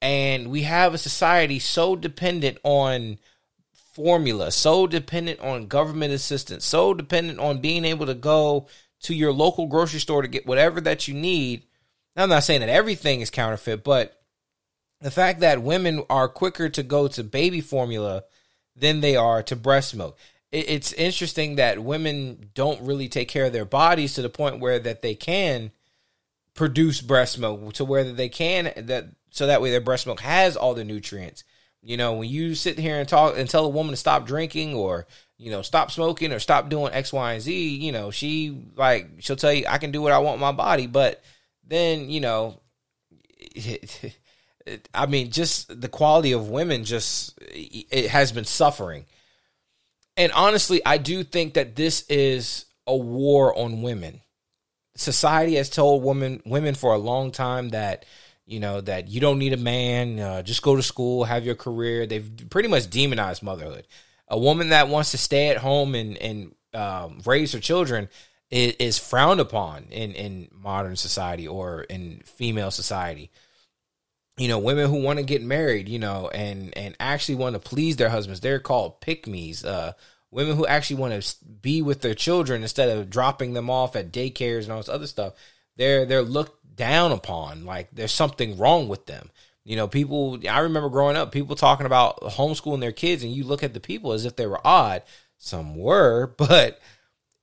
and 0.00 0.50
we 0.50 0.62
have 0.62 0.94
a 0.94 0.98
society 0.98 1.58
so 1.58 1.96
dependent 1.96 2.58
on 2.62 3.18
formula 3.72 4.50
so 4.52 4.86
dependent 4.86 5.40
on 5.40 5.66
government 5.66 6.12
assistance 6.12 6.64
so 6.64 6.94
dependent 6.94 7.38
on 7.40 7.60
being 7.60 7.84
able 7.84 8.06
to 8.06 8.14
go 8.14 8.68
to 9.00 9.14
your 9.14 9.32
local 9.32 9.66
grocery 9.66 10.00
store 10.00 10.22
to 10.22 10.28
get 10.28 10.46
whatever 10.46 10.80
that 10.80 11.08
you 11.08 11.14
need 11.14 11.64
now, 12.18 12.24
I'm 12.24 12.30
not 12.30 12.42
saying 12.42 12.60
that 12.60 12.68
everything 12.68 13.20
is 13.20 13.30
counterfeit, 13.30 13.84
but 13.84 14.20
the 15.00 15.12
fact 15.12 15.38
that 15.38 15.62
women 15.62 16.02
are 16.10 16.28
quicker 16.28 16.68
to 16.68 16.82
go 16.82 17.06
to 17.06 17.22
baby 17.22 17.60
formula 17.60 18.24
than 18.74 19.00
they 19.00 19.14
are 19.14 19.40
to 19.44 19.54
breast 19.54 19.94
milk. 19.94 20.18
It's 20.50 20.92
interesting 20.94 21.56
that 21.56 21.84
women 21.84 22.50
don't 22.54 22.82
really 22.82 23.08
take 23.08 23.28
care 23.28 23.44
of 23.44 23.52
their 23.52 23.64
bodies 23.64 24.14
to 24.14 24.22
the 24.22 24.28
point 24.28 24.58
where 24.58 24.80
that 24.80 25.00
they 25.00 25.14
can 25.14 25.70
produce 26.54 27.00
breast 27.00 27.38
milk 27.38 27.74
to 27.74 27.84
where 27.84 28.02
that 28.02 28.16
they 28.16 28.28
can 28.28 28.72
that 28.76 29.10
so 29.30 29.46
that 29.46 29.62
way 29.62 29.70
their 29.70 29.80
breast 29.80 30.06
milk 30.06 30.20
has 30.20 30.56
all 30.56 30.74
the 30.74 30.84
nutrients. 30.84 31.44
You 31.82 31.96
know, 31.96 32.14
when 32.14 32.28
you 32.28 32.54
sit 32.54 32.78
here 32.78 32.98
and 32.98 33.08
talk 33.08 33.38
and 33.38 33.48
tell 33.48 33.64
a 33.64 33.68
woman 33.68 33.92
to 33.92 33.96
stop 33.96 34.26
drinking 34.26 34.74
or 34.74 35.06
you 35.36 35.50
know 35.50 35.62
stop 35.62 35.90
smoking 35.90 36.32
or 36.32 36.38
stop 36.38 36.68
doing 36.68 36.92
X, 36.92 37.12
Y, 37.12 37.32
and 37.32 37.42
Z, 37.42 37.76
you 37.76 37.92
know 37.92 38.10
she 38.10 38.64
like 38.76 39.08
she'll 39.20 39.36
tell 39.36 39.52
you 39.52 39.64
I 39.68 39.78
can 39.78 39.92
do 39.92 40.02
what 40.02 40.12
I 40.12 40.18
want 40.18 40.36
with 40.36 40.42
my 40.42 40.52
body, 40.52 40.86
but 40.86 41.22
then 41.64 42.10
you 42.10 42.20
know 42.20 42.60
I 44.94 45.06
mean, 45.06 45.30
just 45.30 45.80
the 45.80 45.88
quality 45.88 46.32
of 46.32 46.48
women 46.48 46.84
just 46.84 47.38
it 47.40 48.10
has 48.10 48.32
been 48.32 48.44
suffering. 48.44 49.06
And 50.16 50.32
honestly, 50.32 50.84
I 50.84 50.98
do 50.98 51.22
think 51.22 51.54
that 51.54 51.76
this 51.76 52.04
is 52.08 52.66
a 52.86 52.96
war 52.96 53.56
on 53.56 53.82
women. 53.82 54.20
Society 54.96 55.54
has 55.54 55.70
told 55.70 56.02
women 56.02 56.42
women 56.44 56.74
for 56.74 56.92
a 56.92 56.98
long 56.98 57.30
time 57.30 57.70
that 57.70 58.04
you 58.48 58.60
know 58.60 58.80
that 58.80 59.08
you 59.08 59.20
don't 59.20 59.38
need 59.38 59.52
a 59.52 59.58
man, 59.58 60.18
uh, 60.18 60.42
just 60.42 60.62
go 60.62 60.74
to 60.74 60.82
school, 60.82 61.24
have 61.24 61.44
your 61.44 61.54
career. 61.54 62.06
They've 62.06 62.30
pretty 62.50 62.68
much 62.68 62.90
demonized 62.90 63.42
motherhood. 63.42 63.86
A 64.28 64.38
woman 64.38 64.70
that 64.70 64.88
wants 64.88 65.12
to 65.12 65.18
stay 65.18 65.50
at 65.50 65.58
home 65.58 65.94
and 65.94 66.16
and 66.16 66.54
um, 66.74 67.20
raise 67.24 67.52
her 67.52 67.60
children 67.60 68.08
is, 68.50 68.98
frowned 68.98 69.40
upon 69.40 69.84
in 69.90 70.12
in 70.12 70.48
modern 70.52 70.96
society 70.96 71.46
or 71.46 71.82
in 71.82 72.22
female 72.24 72.70
society 72.70 73.30
you 74.38 74.48
know 74.48 74.58
women 74.58 74.88
who 74.88 75.02
want 75.02 75.18
to 75.18 75.24
get 75.24 75.42
married 75.42 75.88
you 75.88 75.98
know 75.98 76.28
and 76.28 76.76
and 76.76 76.96
actually 76.98 77.34
want 77.34 77.54
to 77.54 77.58
please 77.58 77.96
their 77.96 78.08
husbands 78.08 78.40
they're 78.40 78.58
called 78.58 79.00
pick 79.00 79.26
me's 79.26 79.64
uh 79.64 79.92
women 80.30 80.56
who 80.56 80.66
actually 80.66 80.96
want 80.96 81.22
to 81.22 81.36
be 81.44 81.82
with 81.82 82.00
their 82.00 82.14
children 82.14 82.62
instead 82.62 82.88
of 82.88 83.10
dropping 83.10 83.52
them 83.52 83.68
off 83.68 83.96
at 83.96 84.12
daycares 84.12 84.62
and 84.62 84.72
all 84.72 84.78
this 84.78 84.88
other 84.88 85.06
stuff 85.06 85.34
they're 85.76 86.06
they're 86.06 86.22
looked 86.22 86.57
down 86.78 87.12
upon 87.12 87.64
like 87.64 87.88
there's 87.92 88.12
something 88.12 88.56
wrong 88.56 88.88
with 88.88 89.04
them 89.06 89.30
you 89.64 89.76
know 89.76 89.86
people 89.86 90.38
i 90.48 90.60
remember 90.60 90.88
growing 90.88 91.16
up 91.16 91.30
people 91.30 91.54
talking 91.54 91.86
about 91.86 92.20
homeschooling 92.22 92.80
their 92.80 92.92
kids 92.92 93.22
and 93.22 93.32
you 93.32 93.44
look 93.44 93.62
at 93.62 93.74
the 93.74 93.80
people 93.80 94.12
as 94.12 94.24
if 94.24 94.36
they 94.36 94.46
were 94.46 94.66
odd 94.66 95.02
some 95.36 95.76
were 95.76 96.26
but 96.38 96.80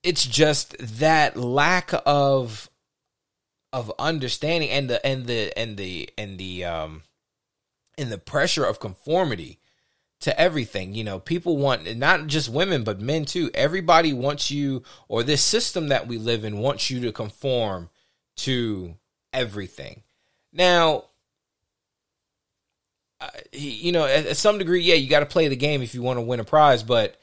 it's 0.01 0.25
just 0.25 0.75
that 0.99 1.37
lack 1.37 1.91
of 2.05 2.69
of 3.73 3.91
understanding 3.99 4.69
and 4.69 4.89
the 4.89 5.05
and 5.05 5.27
the 5.27 5.51
and 5.57 5.77
the 5.77 6.09
and 6.17 6.37
the 6.37 6.63
um 6.63 7.03
and 7.97 8.11
the 8.11 8.17
pressure 8.17 8.65
of 8.65 8.79
conformity 8.79 9.59
to 10.21 10.39
everything. 10.39 10.95
You 10.95 11.03
know, 11.03 11.19
people 11.19 11.57
want 11.57 11.97
not 11.97 12.27
just 12.27 12.49
women 12.49 12.83
but 12.83 12.99
men 12.99 13.25
too. 13.25 13.51
Everybody 13.53 14.13
wants 14.13 14.49
you 14.49 14.83
or 15.07 15.23
this 15.23 15.41
system 15.41 15.89
that 15.89 16.07
we 16.07 16.17
live 16.17 16.43
in 16.43 16.59
wants 16.59 16.89
you 16.89 17.01
to 17.01 17.11
conform 17.11 17.89
to 18.37 18.95
everything. 19.35 20.01
Now, 20.51 21.05
you 23.51 23.91
know, 23.91 24.05
at, 24.05 24.25
at 24.25 24.37
some 24.37 24.57
degree, 24.57 24.81
yeah, 24.81 24.95
you 24.95 25.09
got 25.09 25.21
to 25.21 25.25
play 25.25 25.47
the 25.47 25.55
game 25.55 25.81
if 25.81 25.93
you 25.93 26.01
want 26.01 26.17
to 26.17 26.21
win 26.21 26.39
a 26.39 26.43
prize, 26.43 26.83
but 26.83 27.17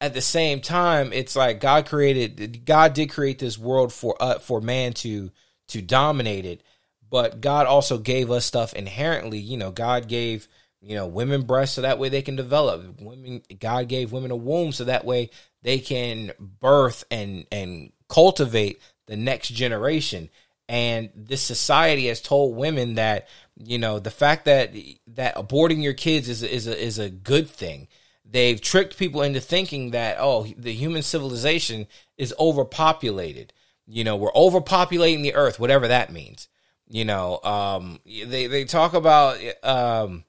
at 0.00 0.14
the 0.14 0.20
same 0.20 0.60
time, 0.60 1.12
it's 1.12 1.36
like 1.36 1.60
God 1.60 1.86
created, 1.86 2.64
God 2.64 2.94
did 2.94 3.10
create 3.10 3.38
this 3.38 3.58
world 3.58 3.92
for 3.92 4.16
uh, 4.20 4.38
for 4.38 4.60
man 4.60 4.92
to 4.94 5.30
to 5.68 5.82
dominate 5.82 6.44
it, 6.44 6.62
but 7.08 7.40
God 7.40 7.66
also 7.66 7.98
gave 7.98 8.30
us 8.30 8.44
stuff 8.44 8.72
inherently. 8.74 9.38
You 9.38 9.56
know, 9.56 9.70
God 9.70 10.08
gave 10.08 10.48
you 10.82 10.94
know 10.94 11.06
women 11.06 11.42
breasts 11.42 11.76
so 11.76 11.82
that 11.82 11.98
way 11.98 12.08
they 12.08 12.22
can 12.22 12.36
develop. 12.36 13.00
Women, 13.00 13.42
God 13.58 13.88
gave 13.88 14.12
women 14.12 14.30
a 14.30 14.36
womb 14.36 14.72
so 14.72 14.84
that 14.84 15.04
way 15.04 15.30
they 15.62 15.78
can 15.78 16.32
birth 16.38 17.04
and 17.10 17.46
and 17.50 17.92
cultivate 18.08 18.80
the 19.06 19.16
next 19.16 19.48
generation. 19.48 20.28
And 20.68 21.10
this 21.14 21.42
society 21.42 22.08
has 22.08 22.20
told 22.20 22.56
women 22.56 22.96
that 22.96 23.28
you 23.56 23.78
know 23.78 23.98
the 23.98 24.10
fact 24.10 24.46
that 24.46 24.74
that 25.08 25.36
aborting 25.36 25.82
your 25.82 25.94
kids 25.94 26.28
is 26.28 26.42
is 26.42 26.66
a, 26.66 26.78
is 26.78 26.98
a 26.98 27.08
good 27.08 27.48
thing. 27.48 27.88
They've 28.28 28.60
tricked 28.60 28.98
people 28.98 29.22
into 29.22 29.40
thinking 29.40 29.92
that 29.92 30.16
oh 30.18 30.46
the 30.56 30.72
human 30.72 31.02
civilization 31.02 31.86
is 32.18 32.34
overpopulated. 32.38 33.52
You 33.86 34.02
know 34.02 34.16
we're 34.16 34.32
overpopulating 34.32 35.22
the 35.22 35.34
earth 35.34 35.60
whatever 35.60 35.88
that 35.88 36.12
means. 36.12 36.48
You 36.88 37.04
know 37.04 37.40
um, 37.44 38.00
they 38.04 38.48
they 38.48 38.64
talk 38.64 38.94
about 38.94 39.38
um, 39.62 40.24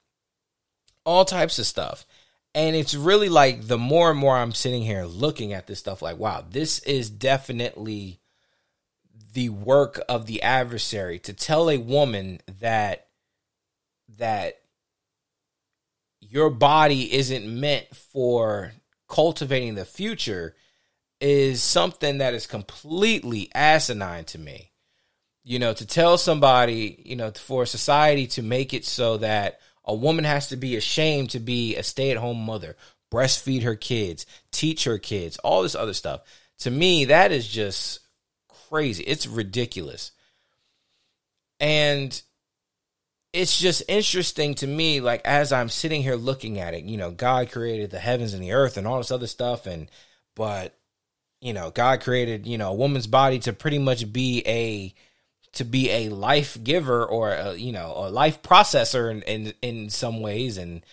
all 1.04 1.24
types 1.24 1.58
of 1.58 1.66
stuff. 1.66 2.06
And 2.54 2.74
it's 2.74 2.94
really 2.94 3.28
like 3.28 3.66
the 3.66 3.78
more 3.78 4.10
and 4.10 4.18
more 4.18 4.36
i'm 4.36 4.52
sitting 4.52 4.82
here 4.82 5.04
looking 5.04 5.52
at 5.52 5.66
this 5.66 5.78
stuff 5.78 6.00
like 6.02 6.16
wow 6.18 6.42
this 6.50 6.80
is 6.80 7.08
definitely 7.10 8.20
the 9.32 9.48
work 9.48 10.00
of 10.08 10.26
the 10.26 10.42
adversary 10.42 11.18
to 11.20 11.32
tell 11.32 11.70
a 11.70 11.78
woman 11.78 12.40
that 12.60 13.06
that 14.16 14.60
your 16.20 16.50
body 16.50 17.12
isn't 17.12 17.46
meant 17.46 17.86
for 17.94 18.72
cultivating 19.08 19.74
the 19.74 19.84
future 19.84 20.54
is 21.20 21.62
something 21.62 22.18
that 22.18 22.34
is 22.34 22.46
completely 22.46 23.50
asinine 23.54 24.24
to 24.24 24.38
me. 24.38 24.70
You 25.44 25.58
know, 25.58 25.72
to 25.72 25.86
tell 25.86 26.18
somebody, 26.18 27.02
you 27.04 27.16
know, 27.16 27.30
for 27.30 27.64
society 27.64 28.26
to 28.28 28.42
make 28.42 28.74
it 28.74 28.84
so 28.84 29.16
that 29.18 29.60
a 29.84 29.94
woman 29.94 30.24
has 30.24 30.48
to 30.48 30.56
be 30.56 30.76
ashamed 30.76 31.30
to 31.30 31.40
be 31.40 31.76
a 31.76 31.82
stay 31.82 32.10
at 32.10 32.18
home 32.18 32.44
mother, 32.44 32.76
breastfeed 33.10 33.62
her 33.62 33.74
kids, 33.74 34.26
teach 34.52 34.84
her 34.84 34.98
kids, 34.98 35.38
all 35.38 35.62
this 35.62 35.74
other 35.74 35.94
stuff. 35.94 36.20
To 36.60 36.70
me, 36.70 37.06
that 37.06 37.32
is 37.32 37.48
just 37.48 38.00
crazy. 38.68 39.02
It's 39.04 39.26
ridiculous. 39.26 40.12
And 41.60 42.20
it's 43.32 43.58
just 43.58 43.82
interesting 43.88 44.54
to 44.54 44.66
me 44.66 45.00
like 45.00 45.20
as 45.24 45.52
i'm 45.52 45.68
sitting 45.68 46.02
here 46.02 46.14
looking 46.14 46.58
at 46.58 46.74
it 46.74 46.84
you 46.84 46.96
know 46.96 47.10
god 47.10 47.50
created 47.50 47.90
the 47.90 47.98
heavens 47.98 48.32
and 48.32 48.42
the 48.42 48.52
earth 48.52 48.76
and 48.76 48.86
all 48.86 48.98
this 48.98 49.10
other 49.10 49.26
stuff 49.26 49.66
and 49.66 49.90
but 50.34 50.74
you 51.40 51.52
know 51.52 51.70
god 51.70 52.00
created 52.00 52.46
you 52.46 52.56
know 52.56 52.70
a 52.70 52.74
woman's 52.74 53.06
body 53.06 53.38
to 53.38 53.52
pretty 53.52 53.78
much 53.78 54.10
be 54.12 54.42
a 54.46 54.94
to 55.52 55.64
be 55.64 55.90
a 55.90 56.08
life 56.08 56.56
giver 56.62 57.04
or 57.04 57.32
a, 57.32 57.54
you 57.54 57.72
know 57.72 57.92
a 57.96 58.10
life 58.10 58.42
processor 58.42 59.10
in, 59.10 59.22
in 59.22 59.52
in 59.62 59.90
some 59.90 60.20
ways 60.20 60.56
and 60.56 60.84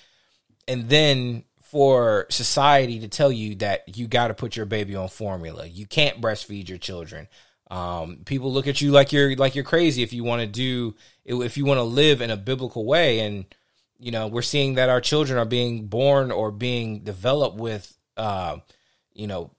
and 0.67 0.89
then 0.89 1.44
for 1.62 2.25
society 2.29 3.00
to 3.00 3.08
tell 3.08 3.32
you 3.32 3.55
that 3.55 3.98
you 3.98 4.08
got 4.08 4.27
to 4.27 4.34
put 4.34 4.55
your 4.55 4.65
baby 4.65 4.96
on 4.96 5.08
formula 5.08 5.65
you 5.65 5.86
can't 5.86 6.22
breastfeed 6.22 6.67
your 6.67 6.77
children 6.77 7.27
um, 7.72 8.17
people 8.25 8.53
look 8.53 8.67
at 8.67 8.81
you 8.81 8.91
like 8.91 9.12
you're 9.12 9.36
like 9.36 9.55
you're 9.55 9.63
crazy 9.63 10.03
if 10.03 10.13
you 10.13 10.24
want 10.24 10.41
to 10.41 10.48
do 10.48 10.95
if 11.24 11.57
you 11.57 11.65
want 11.65 11.79
to 11.79 11.84
live 11.84 12.22
in 12.22 12.29
a 12.29 12.38
biblical 12.38 12.86
way. 12.86 13.19
And 13.19 13.45
you 14.00 14.12
know, 14.12 14.27
we're 14.27 14.41
seeing 14.41 14.75
that 14.75 14.89
our 14.89 15.01
children 15.01 15.39
are 15.39 15.45
being 15.45 15.88
born 15.88 16.31
or 16.31 16.51
being 16.51 17.00
developed 17.00 17.57
with, 17.57 17.98
uh, 18.17 18.57
you 19.13 19.25
know, 19.25 19.51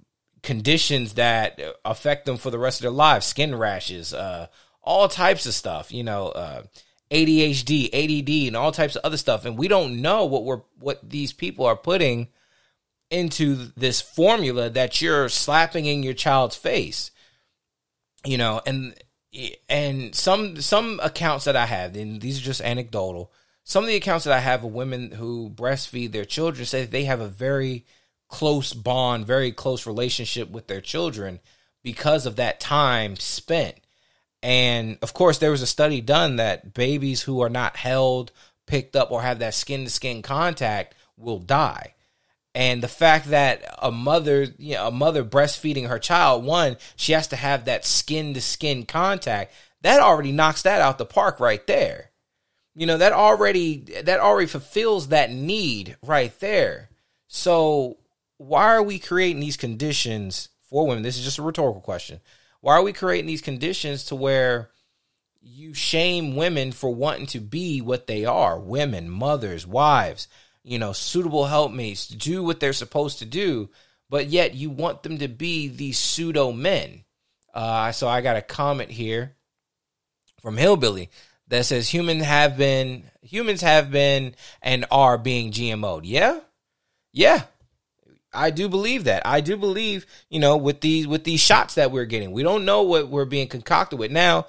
conditions 0.42 1.14
that 1.14 1.60
affect 1.84 2.26
them 2.26 2.36
for 2.36 2.50
the 2.50 2.58
rest 2.58 2.80
of 2.80 2.82
their 2.82 2.90
lives, 2.90 3.26
skin 3.26 3.54
rashes, 3.54 4.14
uh, 4.14 4.46
all 4.82 5.08
types 5.08 5.46
of 5.46 5.54
stuff. 5.54 5.92
You 5.92 6.04
know, 6.04 6.28
uh, 6.28 6.62
ADHD, 7.10 7.88
ADD, 7.92 8.46
and 8.46 8.56
all 8.56 8.70
types 8.70 8.94
of 8.94 9.04
other 9.04 9.16
stuff. 9.16 9.44
And 9.44 9.58
we 9.58 9.66
don't 9.66 10.00
know 10.00 10.26
what 10.26 10.44
we're 10.44 10.62
what 10.78 11.08
these 11.08 11.32
people 11.32 11.66
are 11.66 11.76
putting 11.76 12.28
into 13.10 13.70
this 13.76 14.00
formula 14.00 14.70
that 14.70 15.00
you're 15.00 15.28
slapping 15.28 15.86
in 15.86 16.02
your 16.02 16.14
child's 16.14 16.56
face 16.56 17.10
you 18.24 18.38
know, 18.38 18.60
and 18.66 18.94
and 19.68 20.14
some 20.14 20.60
some 20.60 21.00
accounts 21.02 21.44
that 21.44 21.56
I 21.56 21.66
have, 21.66 21.96
and 21.96 22.20
these 22.20 22.38
are 22.40 22.44
just 22.44 22.60
anecdotal. 22.60 23.32
Some 23.64 23.82
of 23.82 23.88
the 23.88 23.96
accounts 23.96 24.24
that 24.24 24.34
I 24.34 24.40
have 24.40 24.64
of 24.64 24.72
women 24.72 25.10
who 25.10 25.50
breastfeed 25.50 26.12
their 26.12 26.24
children 26.24 26.66
say 26.66 26.84
they 26.84 27.04
have 27.04 27.20
a 27.20 27.28
very 27.28 27.84
close 28.28 28.72
bond, 28.72 29.26
very 29.26 29.52
close 29.52 29.86
relationship 29.86 30.50
with 30.50 30.68
their 30.68 30.80
children 30.80 31.40
because 31.82 32.26
of 32.26 32.36
that 32.36 32.60
time 32.60 33.16
spent. 33.16 33.76
And 34.42 34.98
of 35.02 35.14
course, 35.14 35.38
there 35.38 35.50
was 35.50 35.62
a 35.62 35.66
study 35.66 36.00
done 36.00 36.36
that 36.36 36.74
babies 36.74 37.22
who 37.22 37.40
are 37.40 37.48
not 37.48 37.76
held, 37.76 38.30
picked 38.66 38.94
up, 38.94 39.10
or 39.10 39.22
have 39.22 39.40
that 39.40 39.54
skin 39.54 39.84
to 39.84 39.90
skin 39.90 40.22
contact 40.22 40.94
will 41.16 41.40
die 41.40 41.95
and 42.56 42.82
the 42.82 42.88
fact 42.88 43.28
that 43.28 43.62
a 43.82 43.92
mother 43.92 44.46
you 44.56 44.74
know 44.74 44.88
a 44.88 44.90
mother 44.90 45.22
breastfeeding 45.22 45.88
her 45.88 45.98
child 45.98 46.42
one 46.42 46.78
she 46.96 47.12
has 47.12 47.28
to 47.28 47.36
have 47.36 47.66
that 47.66 47.84
skin 47.84 48.32
to 48.34 48.40
skin 48.40 48.86
contact. 48.86 49.52
That 49.82 50.00
already 50.00 50.32
knocks 50.32 50.62
that 50.62 50.80
out 50.80 50.96
the 50.96 51.04
park 51.04 51.38
right 51.38 51.64
there. 51.66 52.10
You 52.74 52.86
know 52.86 52.96
that 52.96 53.12
already 53.12 54.00
that 54.04 54.20
already 54.20 54.46
fulfills 54.46 55.08
that 55.08 55.30
need 55.30 55.96
right 56.02 56.36
there. 56.40 56.88
So 57.28 57.98
why 58.38 58.74
are 58.74 58.82
we 58.82 58.98
creating 58.98 59.40
these 59.40 59.58
conditions 59.58 60.48
for 60.62 60.86
women? 60.86 61.02
This 61.02 61.18
is 61.18 61.24
just 61.24 61.38
a 61.38 61.42
rhetorical 61.42 61.82
question. 61.82 62.20
Why 62.62 62.74
are 62.74 62.82
we 62.82 62.94
creating 62.94 63.26
these 63.26 63.42
conditions 63.42 64.04
to 64.06 64.16
where 64.16 64.70
you 65.42 65.74
shame 65.74 66.36
women 66.36 66.72
for 66.72 66.94
wanting 66.94 67.26
to 67.26 67.40
be 67.40 67.82
what 67.82 68.06
they 68.06 68.24
are? 68.24 68.58
Women 68.58 69.10
mothers 69.10 69.66
wives 69.66 70.26
you 70.66 70.80
know, 70.80 70.92
suitable 70.92 71.46
helpmates, 71.46 72.08
do 72.08 72.42
what 72.42 72.58
they're 72.58 72.72
supposed 72.72 73.20
to 73.20 73.24
do, 73.24 73.70
but 74.10 74.26
yet 74.26 74.54
you 74.54 74.68
want 74.68 75.04
them 75.04 75.18
to 75.18 75.28
be 75.28 75.68
these 75.68 75.96
pseudo 75.96 76.50
men. 76.50 77.04
Uh, 77.54 77.92
so 77.92 78.08
I 78.08 78.20
got 78.20 78.36
a 78.36 78.42
comment 78.42 78.90
here 78.90 79.36
from 80.42 80.56
Hillbilly 80.56 81.08
that 81.48 81.66
says 81.66 81.88
humans 81.88 82.24
have 82.24 82.56
been 82.56 83.04
humans 83.22 83.60
have 83.60 83.92
been 83.92 84.34
and 84.60 84.84
are 84.90 85.16
being 85.16 85.52
GMO'd. 85.52 86.04
Yeah, 86.04 86.40
yeah, 87.12 87.42
I 88.34 88.50
do 88.50 88.68
believe 88.68 89.04
that. 89.04 89.22
I 89.24 89.40
do 89.40 89.56
believe 89.56 90.04
you 90.28 90.40
know 90.40 90.56
with 90.56 90.80
these 90.80 91.06
with 91.06 91.22
these 91.22 91.40
shots 91.40 91.76
that 91.76 91.92
we're 91.92 92.06
getting, 92.06 92.32
we 92.32 92.42
don't 92.42 92.64
know 92.64 92.82
what 92.82 93.08
we're 93.08 93.24
being 93.24 93.46
concocted 93.46 94.00
with 94.00 94.10
now. 94.10 94.46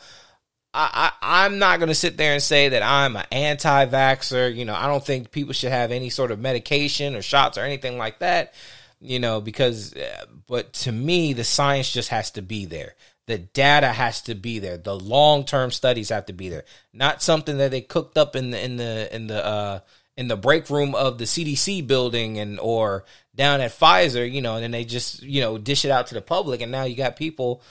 I, 0.78 1.12
I 1.22 1.46
am 1.46 1.58
not 1.58 1.80
going 1.80 1.90
to 1.90 1.96
sit 1.96 2.18
there 2.18 2.34
and 2.34 2.44
say 2.44 2.70
that 2.70 2.84
I'm 2.84 3.16
an 3.16 3.26
anti-vaxer. 3.32 4.56
You 4.56 4.64
know, 4.66 4.76
I 4.76 4.88
don't 4.88 5.04
think 5.04 5.32
people 5.32 5.54
should 5.54 5.72
have 5.72 5.92
any 5.92 6.10
sort 6.10 6.30
of 6.30 6.40
medication 6.40 7.16
or 7.16 7.24
shots 7.24 7.58
or 7.58 7.62
anything 7.62 7.98
like 7.98 8.20
that. 8.20 8.54
You 9.02 9.20
know, 9.20 9.42
because 9.42 9.96
uh, 9.96 10.26
but 10.48 10.74
to 10.74 10.92
me, 10.92 11.34
the 11.34 11.44
science 11.44 11.92
just 11.92 12.10
has 12.10 12.32
to 12.32 12.42
be 12.42 12.66
there. 12.66 12.96
The 13.26 13.38
data 13.38 13.88
has 13.88 14.22
to 14.24 14.36
be 14.36 14.60
there. 14.60 14.78
The 14.78 14.98
long-term 14.98 15.72
studies 15.72 16.10
have 16.10 16.28
to 16.28 16.34
be 16.34 16.50
there. 16.50 16.64
Not 16.94 17.22
something 17.22 17.58
that 17.58 17.72
they 17.72 17.82
cooked 17.82 18.18
up 18.18 18.36
in 18.36 18.52
the 18.52 18.64
in 18.64 18.78
the 18.78 19.16
in 19.16 19.28
the 19.28 19.46
uh, 19.46 19.80
in 20.16 20.28
the 20.28 20.38
break 20.38 20.70
room 20.70 20.96
of 20.96 21.18
the 21.18 21.26
CDC 21.26 21.86
building 21.86 22.40
and 22.40 22.60
or 22.60 23.06
down 23.36 23.62
at 23.62 23.72
Pfizer. 23.72 24.30
You 24.32 24.42
know, 24.42 24.56
and 24.56 24.64
then 24.64 24.72
they 24.72 24.86
just 24.86 25.22
you 25.24 25.42
know 25.42 25.58
dish 25.58 25.86
it 25.86 25.92
out 25.92 26.08
to 26.08 26.14
the 26.14 26.22
public, 26.22 26.62
and 26.62 26.72
now 26.72 26.84
you 26.84 26.96
got 26.96 27.16
people 27.16 27.62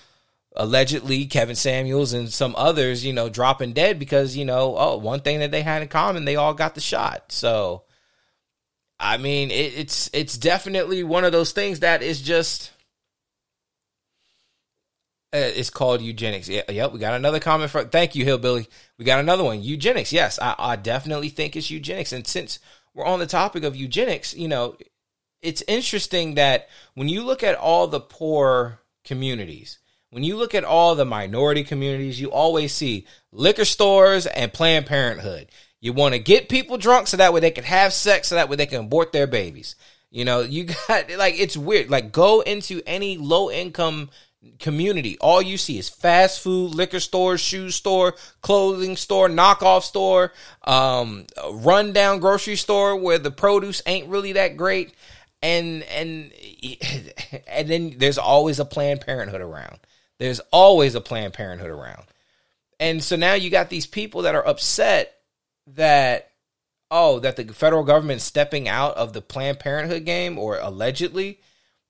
allegedly 0.57 1.27
Kevin 1.27 1.57
Samuels 1.57 2.13
and 2.13 2.33
some 2.33 2.55
others, 2.57 3.05
you 3.05 3.13
know, 3.13 3.29
dropping 3.29 3.73
dead 3.73 3.99
because, 3.99 4.37
you 4.37 4.45
know, 4.45 4.75
oh, 4.77 4.97
one 4.97 5.21
thing 5.21 5.41
that 5.41 5.51
they 5.51 5.63
had 5.63 5.83
in 5.83 5.89
common, 5.89 6.25
they 6.25 6.37
all 6.37 6.55
got 6.55 6.75
the 6.75 6.81
shot. 6.81 7.31
So, 7.31 7.85
I 8.99 9.19
mean, 9.19 9.51
it, 9.51 9.75
it's 9.77 10.11
it's 10.13 10.39
definitely 10.39 11.05
one 11.05 11.25
of 11.25 11.33
those 11.33 11.53
things 11.53 11.81
that 11.81 12.03
is 12.03 12.21
just. 12.21 12.73
Uh, 15.35 15.39
it's 15.39 15.71
called 15.71 16.01
eugenics. 16.01 16.49
Yeah, 16.49 16.63
yep, 16.71 16.93
we 16.93 16.99
got 16.99 17.15
another 17.15 17.41
comment 17.41 17.71
for. 17.71 17.85
Thank 17.85 18.15
you, 18.15 18.25
Hillbilly. 18.25 18.69
We 18.97 19.05
got 19.05 19.21
another 19.21 19.45
one. 19.45 19.63
Eugenics. 19.63 20.13
Yes, 20.13 20.39
I, 20.41 20.55
I 20.59 20.77
definitely 20.77 21.29
think 21.29 21.57
it's 21.57 21.71
eugenics. 21.71 22.13
And 22.13 22.27
since 22.27 22.59
we're 22.95 23.05
on 23.05 23.19
the 23.19 23.27
topic 23.27 23.65
of 23.65 23.77
eugenics, 23.77 24.35
you 24.35 24.49
know, 24.49 24.77
it's 25.43 25.63
interesting 25.69 26.35
that 26.37 26.69
when 26.95 27.09
you 27.09 27.23
look 27.23 27.43
at 27.43 27.57
all 27.57 27.87
the 27.87 28.01
poor 28.01 28.81
communities, 29.05 29.79
when 30.17 30.25
you 30.25 30.39
look 30.39 30.55
at 30.55 30.65
all 30.65 30.95
the 30.95 31.05
minority 31.05 31.63
communities, 31.63 32.19
you 32.19 32.31
always 32.31 32.73
see 32.73 33.07
liquor 33.33 33.67
stores 33.67 34.25
and 34.25 34.51
Planned 34.51 34.87
Parenthood. 34.87 35.49
You 35.79 35.93
want 35.93 36.15
to 36.15 36.19
get 36.19 36.49
people 36.49 36.79
drunk 36.79 37.07
so 37.07 37.19
that 37.19 37.35
way 37.35 37.41
they 37.41 37.51
can 37.51 37.65
have 37.65 37.93
sex, 37.93 38.29
so 38.29 38.35
that 38.37 38.49
way 38.49 38.57
they 38.57 38.65
can 38.65 38.87
abort 38.87 39.13
their 39.13 39.27
babies. 39.27 39.77
You 40.11 40.25
know, 40.25 40.41
you 40.41 40.65
got 40.89 41.11
like 41.19 41.39
it's 41.39 41.55
weird. 41.55 41.91
Like 41.91 42.13
go 42.13 42.41
into 42.41 42.81
any 42.87 43.19
low 43.19 43.51
income 43.51 44.09
community, 44.59 45.19
all 45.21 45.43
you 45.43 45.59
see 45.59 45.77
is 45.77 45.91
fast 45.91 46.41
food, 46.41 46.75
liquor 46.75 47.01
store, 47.01 47.37
shoe 47.37 47.71
store, 47.71 48.15
clothing 48.41 48.97
store, 48.97 49.29
knockoff 49.29 49.83
store, 49.83 50.33
um, 50.65 51.27
rundown 51.53 52.21
grocery 52.21 52.57
store 52.57 52.97
where 52.97 53.19
the 53.19 53.31
produce 53.31 53.83
ain't 53.85 54.09
really 54.09 54.33
that 54.33 54.57
great, 54.57 54.95
and 55.43 55.83
and 55.83 56.33
and 57.47 57.69
then 57.69 57.97
there's 57.99 58.17
always 58.17 58.59
a 58.59 58.65
Planned 58.65 59.03
Parenthood 59.03 59.43
around. 59.43 59.79
There's 60.19 60.41
always 60.51 60.95
a 60.95 61.01
Planned 61.01 61.35
Parenthood 61.35 61.71
around, 61.71 62.05
and 62.81 63.03
so 63.03 63.17
now 63.17 63.35
you 63.35 63.51
got 63.51 63.71
these 63.71 63.87
people 63.87 64.23
that 64.23 64.35
are 64.35 64.47
upset 64.47 65.15
that 65.69 66.31
oh 66.91 67.19
that 67.21 67.37
the 67.37 67.53
federal 67.53 67.85
government's 67.85 68.25
stepping 68.25 68.69
out 68.69 68.97
of 68.97 69.13
the 69.13 69.23
Planned 69.23 69.59
Parenthood 69.59 70.05
game 70.05 70.39
or 70.39 70.59
allegedly, 70.59 71.41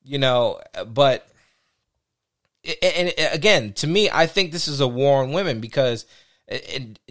you 0.02 0.18
know, 0.18 0.61
but 0.87 1.28
and 2.83 3.12
again, 3.33 3.73
to 3.75 3.87
me, 3.87 4.11
I 4.11 4.26
think 4.26 4.50
this 4.50 4.68
is 4.68 4.80
a 4.80 4.88
war 4.88 5.23
on 5.23 5.33
women 5.33 5.61
because 5.61 6.06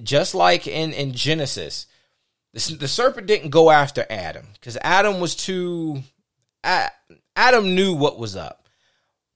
just 0.03 0.35
like 0.35 0.67
in, 0.67 0.93
in 0.93 1.13
Genesis, 1.13 1.87
the, 2.53 2.75
the 2.75 2.87
serpent 2.87 3.27
didn't 3.27 3.49
go 3.49 3.69
after 3.69 4.05
Adam 4.09 4.47
because 4.53 4.77
Adam 4.81 5.19
was 5.19 5.35
too. 5.35 6.03
Adam 7.35 7.75
knew 7.75 7.93
what 7.93 8.17
was 8.17 8.35
up. 8.35 8.67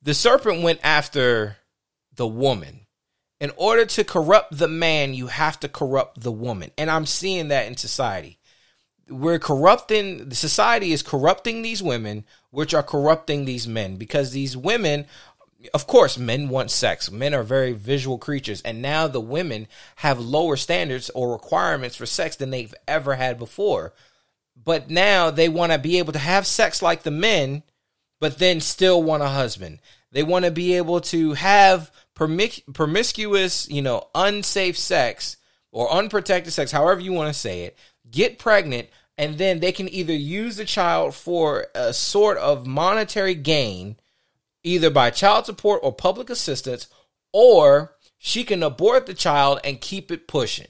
The 0.02 0.14
serpent 0.14 0.64
went 0.64 0.80
after 0.84 1.58
the 2.20 2.28
woman. 2.28 2.82
In 3.40 3.50
order 3.56 3.86
to 3.86 4.04
corrupt 4.04 4.58
the 4.58 4.68
man, 4.68 5.14
you 5.14 5.28
have 5.28 5.58
to 5.62 5.70
corrupt 5.70 6.20
the 6.20 6.34
woman. 6.34 6.70
And 6.78 6.92
I'm 6.92 7.06
seeing 7.06 7.48
that 7.48 7.66
in 7.66 7.78
society. 7.78 8.40
We're 9.08 9.40
corrupting, 9.40 10.30
society 10.32 10.92
is 10.92 11.02
corrupting 11.02 11.62
these 11.62 11.82
women, 11.82 12.26
which 12.52 12.74
are 12.74 12.84
corrupting 12.84 13.46
these 13.46 13.70
men 13.70 13.96
because 13.96 14.32
these 14.32 14.56
women 14.56 15.06
of 15.74 15.88
course, 15.88 16.18
men 16.18 16.48
want 16.48 16.72
sex. 16.72 17.12
Men 17.12 17.34
are 17.34 17.44
very 17.44 17.74
visual 17.74 18.18
creatures. 18.18 18.62
And 18.62 18.82
now 18.82 19.08
the 19.08 19.20
women 19.20 19.68
have 19.98 20.18
lower 20.18 20.56
standards 20.56 21.10
or 21.10 21.34
requirements 21.34 21.98
for 21.98 22.06
sex 22.06 22.38
than 22.38 22.50
they've 22.50 22.74
ever 22.88 23.16
had 23.16 23.38
before. 23.38 23.94
But 24.56 24.90
now 24.90 25.32
they 25.32 25.50
want 25.50 25.74
to 25.74 25.78
be 25.78 25.98
able 25.98 26.14
to 26.14 26.20
have 26.20 26.48
sex 26.48 26.82
like 26.82 27.04
the 27.04 27.12
men, 27.12 27.64
but 28.22 28.40
then 28.40 28.62
still 28.62 29.04
want 29.04 29.22
a 29.22 29.28
husband. 29.28 29.80
They 30.12 30.24
want 30.24 30.46
to 30.46 30.52
be 30.52 30.76
able 30.76 31.02
to 31.02 31.34
have 31.34 31.92
promiscuous, 32.20 33.70
you 33.70 33.82
know, 33.82 34.08
unsafe 34.14 34.78
sex 34.78 35.38
or 35.72 35.92
unprotected 35.92 36.54
sex, 36.54 36.72
however 36.72 37.00
you 37.00 37.14
want 37.14 37.34
to 37.34 37.40
say 37.40 37.62
it, 37.62 37.78
get 38.10 38.40
pregnant, 38.40 38.90
and 39.18 39.38
then 39.38 39.60
they 39.60 39.72
can 39.72 39.88
either 39.94 40.14
use 40.14 40.56
the 40.56 40.66
child 40.66 41.16
for 41.16 41.68
a 41.76 41.94
sort 41.94 42.38
of 42.38 42.66
monetary 42.66 43.36
gain 43.36 43.98
either 44.64 44.90
by 44.90 45.10
child 45.10 45.46
support 45.46 45.80
or 45.84 45.94
public 45.94 46.30
assistance, 46.30 46.88
or 47.32 47.96
she 48.18 48.44
can 48.44 48.64
abort 48.64 49.06
the 49.06 49.14
child 49.14 49.60
and 49.64 49.80
keep 49.80 50.12
it 50.12 50.28
pushing. 50.28 50.68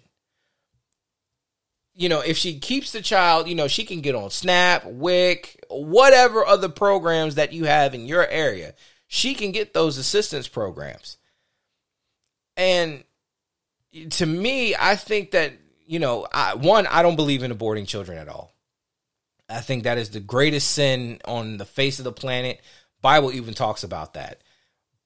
You 1.95 2.09
know, 2.09 2.21
if 2.21 2.37
she 2.37 2.59
keeps 2.59 2.91
the 2.91 3.01
child, 3.01 3.47
you 3.47 3.55
know, 3.55 3.67
she 3.67 3.83
can 3.83 4.01
get 4.01 4.15
on 4.15 4.29
Snap, 4.29 4.85
WIC, 4.85 5.65
whatever 5.69 6.45
other 6.45 6.69
programs 6.69 7.35
that 7.35 7.51
you 7.51 7.65
have 7.65 7.93
in 7.93 8.05
your 8.05 8.27
area. 8.27 8.73
She 9.07 9.33
can 9.33 9.51
get 9.51 9.73
those 9.73 9.97
assistance 9.97 10.47
programs. 10.47 11.17
And 12.60 13.06
to 14.10 14.26
me, 14.26 14.76
I 14.78 14.98
think 14.98 15.32
that, 15.32 15.54
you 15.88 15.98
know, 16.00 16.28
I, 16.30 16.56
one, 16.56 16.88
I 16.88 17.02
don't 17.02 17.15
believe 17.15 17.41
in 17.41 17.56
aborting 17.56 17.88
children 17.88 18.17
at 18.17 18.28
all. 18.28 18.54
I 19.50 19.62
think 19.62 19.84
that 19.84 19.98
is 19.98 20.10
the 20.10 20.19
greatest 20.19 20.69
sin 20.72 21.22
on 21.24 21.56
the 21.56 21.65
face 21.65 22.00
of 22.00 22.04
the 22.04 22.12
planet. 22.12 22.60
Bible 23.02 23.32
even 23.32 23.54
talks 23.54 23.86
about 23.86 24.15
that. 24.15 24.41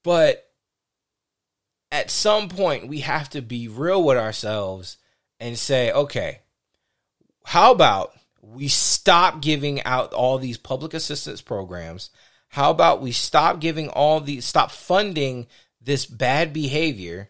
But 0.04 0.44
at 1.92 2.10
some 2.10 2.50
point 2.50 2.88
we 2.88 3.02
have 3.02 3.30
to 3.30 3.42
be 3.44 3.68
real 3.68 4.04
with 4.04 4.18
ourselves 4.18 4.98
and 5.40 5.56
say, 5.56 5.92
okay, 5.92 6.40
how 7.46 7.72
about 7.72 8.14
we 8.42 8.68
stop 8.68 9.44
giving 9.44 9.84
out 9.84 10.12
all 10.12 10.40
these 10.40 10.58
public 10.58 10.96
assistance 10.96 11.42
programs? 11.42 12.10
How 12.48 12.72
about 12.72 13.04
we 13.04 13.12
stop 13.12 13.60
giving 13.60 13.90
all 13.90 14.22
these 14.22 14.44
stop 14.44 14.72
funding 14.72 15.46
this 15.80 16.08
bad 16.08 16.52
behavior? 16.52 17.30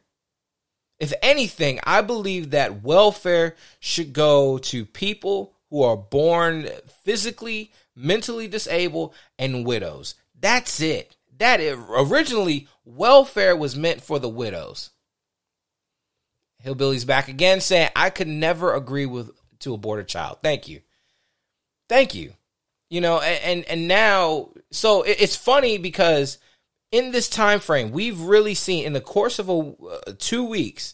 If 1.04 1.12
anything, 1.22 1.82
I 1.84 2.00
believe 2.00 2.52
that 2.52 2.82
welfare 2.82 3.58
should 3.82 4.14
go 4.14 4.58
to 4.60 4.86
people 4.86 5.54
who 5.70 5.84
are 5.84 5.98
born 5.98 6.70
physically, 7.04 7.74
mentally 7.94 8.48
disabled, 8.48 9.14
and 9.38 9.66
widows. 9.66 10.16
That's 10.40 10.80
it. 10.80 11.18
That 11.40 11.60
it, 11.60 11.78
originally 11.90 12.70
welfare 12.86 13.54
was 13.54 13.76
meant 13.76 14.02
for 14.02 14.18
the 14.18 14.30
widows. 14.30 14.92
Hillbilly's 16.62 17.04
back 17.04 17.28
again 17.28 17.60
saying, 17.60 17.90
I 17.98 18.10
could 18.10 18.30
never 18.30 18.74
agree 18.74 19.06
with 19.06 19.30
to 19.60 19.74
abort 19.74 20.00
a 20.00 20.06
child. 20.06 20.38
Thank 20.42 20.70
you. 20.70 20.80
Thank 21.90 22.16
you. 22.16 22.32
You 22.90 23.02
know, 23.02 23.20
and 23.20 23.66
and 23.66 23.90
now 23.90 24.52
so 24.72 25.02
it's 25.02 25.36
funny 25.36 25.78
because 25.78 26.38
in 26.94 27.12
this 27.12 27.28
time 27.28 27.60
frame, 27.60 27.92
we've 27.92 28.22
really 28.22 28.54
seen 28.54 28.86
in 28.86 28.94
the 28.94 29.02
course 29.02 29.40
of 29.40 29.50
a 29.50 29.74
uh, 30.08 30.14
2 30.18 30.46
weeks, 30.46 30.94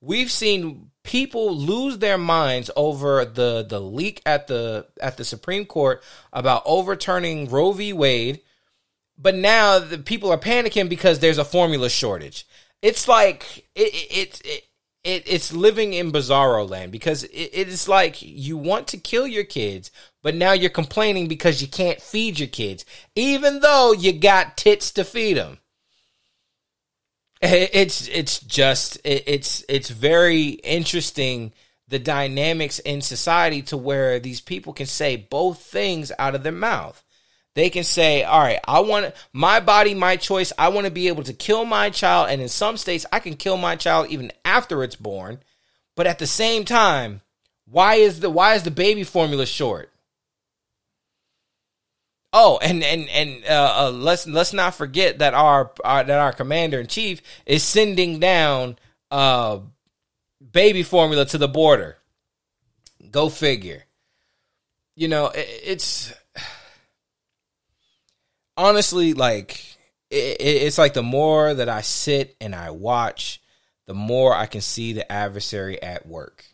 we've 0.00 0.30
seen 0.30 0.90
people 1.02 1.54
lose 1.54 1.98
their 1.98 2.18
minds 2.18 2.70
over 2.76 3.24
the 3.24 3.66
the 3.68 3.80
leak 3.80 4.22
at 4.24 4.46
the 4.46 4.86
at 5.00 5.16
the 5.16 5.24
Supreme 5.24 5.66
Court 5.66 6.02
about 6.32 6.62
overturning 6.64 7.50
Roe 7.50 7.72
v. 7.72 7.92
Wade 7.92 8.40
but 9.20 9.34
now 9.34 9.78
the 9.78 9.98
people 9.98 10.32
are 10.32 10.38
panicking 10.38 10.88
because 10.88 11.18
there's 11.18 11.38
a 11.38 11.44
formula 11.44 11.90
shortage. 11.90 12.46
It's 12.80 13.06
like 13.06 13.66
it, 13.74 13.92
it, 14.10 14.40
it, 14.44 14.64
it 15.02 15.22
it's 15.26 15.52
living 15.52 15.92
in 15.92 16.12
bizarro 16.12 16.68
land 16.68 16.92
because 16.92 17.24
it, 17.24 17.50
it 17.52 17.68
is 17.68 17.88
like 17.88 18.20
you 18.20 18.56
want 18.56 18.88
to 18.88 18.96
kill 18.98 19.26
your 19.26 19.44
kids, 19.44 19.90
but 20.22 20.34
now 20.34 20.52
you're 20.52 20.70
complaining 20.70 21.28
because 21.28 21.62
you 21.62 21.68
can't 21.68 22.00
feed 22.00 22.38
your 22.38 22.48
kids, 22.48 22.84
even 23.14 23.60
though 23.60 23.92
you 23.92 24.12
got 24.12 24.56
tits 24.56 24.92
to 24.92 25.04
feed 25.04 25.36
them. 25.36 25.58
It's 27.42 28.06
it's 28.08 28.40
just 28.40 28.98
it's 29.02 29.64
it's 29.66 29.88
very 29.88 30.48
interesting 30.48 31.54
the 31.88 31.98
dynamics 31.98 32.78
in 32.80 33.00
society 33.00 33.62
to 33.62 33.76
where 33.76 34.20
these 34.20 34.40
people 34.40 34.72
can 34.72 34.86
say 34.86 35.16
both 35.16 35.62
things 35.62 36.12
out 36.18 36.34
of 36.34 36.42
their 36.42 36.52
mouth. 36.52 37.02
They 37.60 37.68
can 37.68 37.84
say, 37.84 38.24
all 38.24 38.40
right, 38.40 38.58
I 38.66 38.80
want 38.80 39.14
my 39.34 39.60
body, 39.60 39.92
my 39.92 40.16
choice. 40.16 40.50
I 40.56 40.70
want 40.70 40.86
to 40.86 40.90
be 40.90 41.08
able 41.08 41.24
to 41.24 41.34
kill 41.34 41.66
my 41.66 41.90
child. 41.90 42.30
And 42.30 42.40
in 42.40 42.48
some 42.48 42.78
states, 42.78 43.04
I 43.12 43.18
can 43.18 43.36
kill 43.36 43.58
my 43.58 43.76
child 43.76 44.08
even 44.08 44.32
after 44.46 44.82
it's 44.82 44.96
born. 44.96 45.40
But 45.94 46.06
at 46.06 46.18
the 46.18 46.26
same 46.26 46.64
time, 46.64 47.20
why 47.66 47.96
is 47.96 48.20
the 48.20 48.30
why 48.30 48.54
is 48.54 48.62
the 48.62 48.70
baby 48.70 49.04
formula 49.04 49.44
short? 49.44 49.92
Oh, 52.32 52.58
and 52.62 52.82
and 52.82 53.10
and 53.10 53.44
uh, 53.44 53.74
uh, 53.76 53.90
let's 53.90 54.26
let's 54.26 54.54
not 54.54 54.74
forget 54.74 55.18
that 55.18 55.34
our, 55.34 55.70
our 55.84 56.02
that 56.02 56.18
our 56.18 56.32
commander 56.32 56.80
in 56.80 56.86
chief 56.86 57.20
is 57.44 57.62
sending 57.62 58.20
down 58.20 58.78
uh, 59.10 59.58
baby 60.50 60.82
formula 60.82 61.26
to 61.26 61.36
the 61.36 61.46
border. 61.46 61.98
Go 63.10 63.28
figure. 63.28 63.84
You 64.96 65.08
know, 65.08 65.26
it, 65.26 65.46
it's 65.62 66.14
honestly, 68.60 69.14
like 69.14 69.78
it, 70.10 70.36
it's 70.40 70.78
like 70.78 70.94
the 70.94 71.02
more 71.02 71.54
that 71.54 71.68
I 71.68 71.80
sit 71.80 72.36
and 72.40 72.54
I 72.54 72.70
watch, 72.70 73.40
the 73.86 73.94
more 73.94 74.34
I 74.34 74.46
can 74.46 74.60
see 74.60 74.92
the 74.92 75.10
adversary 75.10 75.82
at 75.82 76.06
work. 76.06 76.44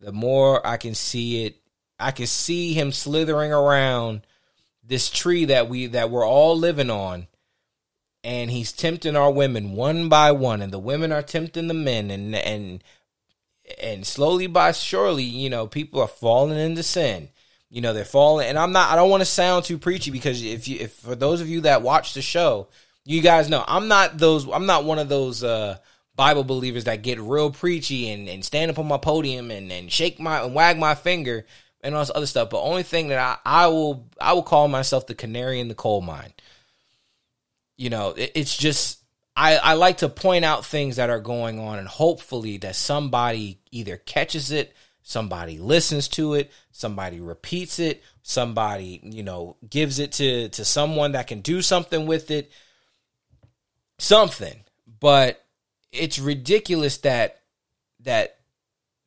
The 0.00 0.12
more 0.12 0.64
I 0.66 0.76
can 0.76 0.94
see 0.94 1.46
it, 1.46 1.56
I 1.98 2.10
can 2.10 2.26
see 2.26 2.74
him 2.74 2.92
slithering 2.92 3.52
around 3.52 4.26
this 4.84 5.10
tree 5.10 5.46
that 5.46 5.68
we 5.68 5.86
that 5.86 6.10
we're 6.10 6.26
all 6.26 6.56
living 6.56 6.90
on 6.90 7.26
and 8.22 8.50
he's 8.50 8.72
tempting 8.72 9.16
our 9.16 9.30
women 9.30 9.72
one 9.72 10.08
by 10.08 10.32
one 10.32 10.62
and 10.62 10.72
the 10.72 10.78
women 10.78 11.10
are 11.10 11.22
tempting 11.22 11.66
the 11.66 11.74
men 11.74 12.10
and 12.10 12.36
and 12.36 12.84
and 13.82 14.06
slowly 14.06 14.46
by 14.46 14.70
surely 14.70 15.24
you 15.24 15.50
know 15.50 15.66
people 15.66 16.00
are 16.00 16.06
falling 16.06 16.58
into 16.58 16.84
sin 16.84 17.28
you 17.70 17.80
know, 17.80 17.92
they're 17.92 18.04
falling. 18.04 18.48
And 18.48 18.58
I'm 18.58 18.72
not. 18.72 18.90
I 18.90 18.96
don't 18.96 19.10
want 19.10 19.20
to 19.22 19.26
sound 19.26 19.64
too 19.64 19.78
preachy 19.78 20.10
because 20.10 20.42
if 20.42 20.68
you, 20.68 20.78
if 20.80 20.92
for 20.92 21.14
those 21.14 21.40
of 21.40 21.48
you 21.48 21.62
that 21.62 21.82
watch 21.82 22.14
the 22.14 22.22
show, 22.22 22.68
you 23.04 23.20
guys 23.20 23.48
know 23.48 23.64
I'm 23.66 23.88
not 23.88 24.18
those. 24.18 24.48
I'm 24.48 24.66
not 24.66 24.84
one 24.84 24.98
of 24.98 25.08
those. 25.08 25.42
uh 25.42 25.78
Bible 26.16 26.44
believers 26.44 26.84
that 26.84 27.02
get 27.02 27.20
real 27.20 27.50
preachy 27.50 28.10
and, 28.10 28.28
and 28.28 28.44
stand 28.44 28.70
up 28.70 28.78
on 28.78 28.88
my 28.88 28.96
podium 28.96 29.50
and, 29.50 29.70
and 29.70 29.92
shake 29.92 30.18
my 30.18 30.40
and 30.40 30.54
wag 30.54 30.78
my 30.78 30.94
finger 30.94 31.44
and 31.82 31.94
all 31.94 32.00
this 32.00 32.10
other 32.14 32.26
stuff. 32.26 32.50
But 32.50 32.62
only 32.62 32.82
thing 32.82 33.08
that 33.08 33.18
I, 33.18 33.64
I 33.64 33.66
will 33.68 34.08
I 34.20 34.32
will 34.32 34.42
call 34.42 34.66
myself 34.66 35.06
the 35.06 35.14
canary 35.14 35.60
in 35.60 35.68
the 35.68 35.74
coal 35.74 36.00
mine. 36.00 36.32
You 37.76 37.90
know, 37.90 38.10
it, 38.10 38.32
it's 38.34 38.56
just 38.56 39.00
I, 39.36 39.56
I 39.58 39.74
like 39.74 39.98
to 39.98 40.08
point 40.08 40.46
out 40.46 40.64
things 40.64 40.96
that 40.96 41.10
are 41.10 41.20
going 41.20 41.58
on 41.58 41.78
and 41.78 41.86
hopefully 41.86 42.56
that 42.58 42.76
somebody 42.76 43.60
either 43.70 43.98
catches 43.98 44.50
it 44.50 44.74
somebody 45.08 45.58
listens 45.58 46.08
to 46.08 46.34
it 46.34 46.50
somebody 46.72 47.20
repeats 47.20 47.78
it 47.78 48.02
somebody 48.22 49.00
you 49.04 49.22
know 49.22 49.56
gives 49.70 50.00
it 50.00 50.10
to 50.10 50.48
to 50.48 50.64
someone 50.64 51.12
that 51.12 51.28
can 51.28 51.40
do 51.40 51.62
something 51.62 52.06
with 52.06 52.30
it 52.30 52.50
something. 53.98 54.64
But 55.00 55.44
it's 55.92 56.18
ridiculous 56.18 56.98
that 56.98 57.40
that 58.00 58.38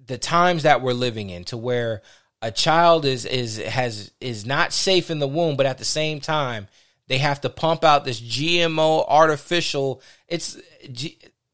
the 0.06 0.18
times 0.18 0.64
that 0.64 0.82
we're 0.82 0.94
living 0.94 1.30
in 1.30 1.44
to 1.46 1.58
where 1.58 2.02
a 2.42 2.52
child 2.52 3.06
is 3.06 3.26
is 3.26 3.58
has 3.58 4.12
is 4.20 4.46
not 4.46 4.74
safe 4.74 5.10
in 5.10 5.20
the 5.20 5.28
womb, 5.28 5.56
but 5.56 5.66
at 5.66 5.78
the 5.78 5.86
same 5.86 6.20
time 6.20 6.68
they 7.08 7.18
have 7.18 7.42
to 7.42 7.50
pump 7.50 7.84
out 7.84 8.06
this 8.06 8.22
GMO 8.22 9.06
artificial 9.08 10.02
it's 10.28 10.58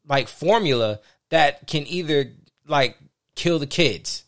like 0.08 0.28
formula 0.28 1.00
that 1.30 1.68
can 1.68 1.88
either 1.88 2.32
like 2.68 2.98
kill 3.36 3.60
the 3.60 3.68
kids. 3.68 4.25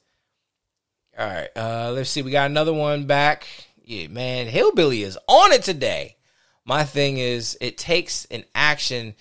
All 1.18 1.26
right, 1.26 1.50
uh, 1.56 1.92
let's 1.94 2.12
see. 2.12 2.22
We 2.22 2.30
got 2.30 2.52
another 2.52 2.74
one 2.74 3.06
back. 3.06 3.48
Yeah, 3.84 4.08
man, 4.08 4.46
Hillbilly 4.46 5.02
is 5.02 5.18
on 5.28 5.52
it 5.52 5.64
today. 5.64 6.18
My 6.64 6.84
thing 6.84 7.18
is, 7.18 7.58
it 7.60 7.78
takes 7.78 8.26
an 8.26 8.44
action 8.54 9.16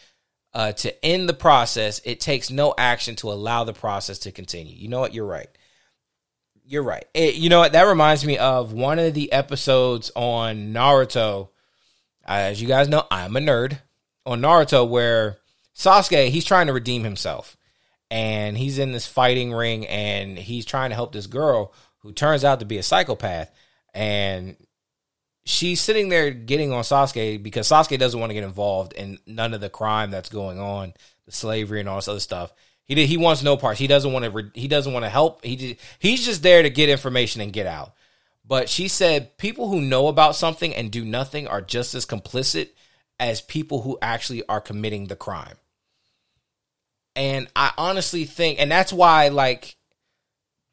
uh, 0.52 0.72
to 0.72 1.04
end 1.04 1.26
the 1.26 1.34
process. 1.34 2.02
It 2.04 2.20
takes 2.20 2.50
no 2.50 2.74
action 2.76 3.16
to 3.16 3.30
allow 3.30 3.64
the 3.64 3.72
process 3.72 4.18
to 4.20 4.32
continue. 4.32 4.76
You 4.76 4.88
know 4.88 5.00
what? 5.00 5.14
You're 5.14 5.24
right. 5.24 5.48
You're 6.66 6.82
right. 6.82 7.06
It, 7.14 7.36
you 7.36 7.48
know 7.48 7.60
what? 7.60 7.72
That 7.72 7.84
reminds 7.84 8.26
me 8.26 8.36
of 8.36 8.74
one 8.74 8.98
of 8.98 9.14
the 9.14 9.32
episodes 9.32 10.10
on 10.14 10.74
Naruto. 10.74 11.48
As 12.26 12.60
you 12.60 12.68
guys 12.68 12.88
know, 12.88 13.06
I'm 13.10 13.36
a 13.36 13.40
nerd 13.40 13.78
on 14.26 14.42
Naruto 14.42 14.86
where 14.86 15.38
Sasuke 15.74 16.28
he's 16.28 16.44
trying 16.44 16.66
to 16.66 16.72
redeem 16.74 17.04
himself, 17.04 17.56
and 18.10 18.58
he's 18.58 18.78
in 18.78 18.92
this 18.92 19.06
fighting 19.06 19.52
ring, 19.52 19.86
and 19.86 20.36
he's 20.36 20.66
trying 20.66 20.90
to 20.90 20.96
help 20.96 21.12
this 21.12 21.26
girl 21.26 21.72
who 22.06 22.12
turns 22.12 22.44
out 22.44 22.60
to 22.60 22.66
be 22.66 22.78
a 22.78 22.82
psychopath, 22.84 23.50
and 23.92 24.56
she's 25.44 25.80
sitting 25.80 26.08
there 26.08 26.30
getting 26.30 26.72
on 26.72 26.84
Sasuke 26.84 27.42
because 27.42 27.68
Sasuke 27.68 27.98
doesn't 27.98 28.18
want 28.18 28.30
to 28.30 28.34
get 28.34 28.44
involved 28.44 28.92
in 28.92 29.18
none 29.26 29.54
of 29.54 29.60
the 29.60 29.68
crime 29.68 30.12
that's 30.12 30.28
going 30.28 30.60
on, 30.60 30.94
the 31.24 31.32
slavery 31.32 31.80
and 31.80 31.88
all 31.88 31.96
this 31.96 32.06
other 32.06 32.20
stuff. 32.20 32.52
He 32.84 32.94
did, 32.94 33.08
he 33.08 33.16
wants 33.16 33.42
no 33.42 33.56
parts. 33.56 33.80
He 33.80 33.88
doesn't 33.88 34.12
want 34.12 34.24
to. 34.24 34.50
He 34.54 34.68
doesn't 34.68 34.92
want 34.92 35.04
to 35.04 35.08
help. 35.08 35.44
He 35.44 35.76
he's 35.98 36.24
just 36.24 36.44
there 36.44 36.62
to 36.62 36.70
get 36.70 36.88
information 36.88 37.40
and 37.40 37.52
get 37.52 37.66
out. 37.66 37.94
But 38.46 38.68
she 38.68 38.86
said 38.86 39.36
people 39.36 39.68
who 39.68 39.80
know 39.80 40.06
about 40.06 40.36
something 40.36 40.72
and 40.72 40.92
do 40.92 41.04
nothing 41.04 41.48
are 41.48 41.60
just 41.60 41.96
as 41.96 42.06
complicit 42.06 42.68
as 43.18 43.40
people 43.40 43.82
who 43.82 43.98
actually 44.00 44.46
are 44.48 44.60
committing 44.60 45.08
the 45.08 45.16
crime. 45.16 45.56
And 47.16 47.48
I 47.56 47.72
honestly 47.76 48.24
think, 48.24 48.60
and 48.60 48.70
that's 48.70 48.92
why, 48.92 49.28
like, 49.28 49.76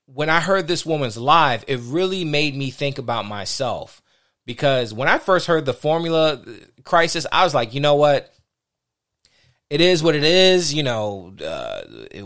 when 0.05 0.29
I 0.29 0.39
heard 0.39 0.67
this 0.67 0.85
woman's 0.85 1.17
live, 1.17 1.63
it 1.67 1.79
really 1.81 2.25
made 2.25 2.55
me 2.55 2.71
think 2.71 2.97
about 2.97 3.25
myself. 3.25 4.01
Because 4.45 4.93
when 4.93 5.07
I 5.07 5.19
first 5.19 5.47
heard 5.47 5.65
the 5.65 5.73
formula 5.73 6.43
crisis, 6.83 7.25
I 7.31 7.45
was 7.45 7.53
like, 7.53 7.73
you 7.73 7.79
know 7.79 7.95
what? 7.95 8.33
it 9.73 9.81
is 9.81 10.03
what 10.03 10.13
it 10.13 10.23
is. 10.23 10.71
You 10.71 10.83
know, 10.83 11.33
uh, 11.43 11.81
it, 12.11 12.23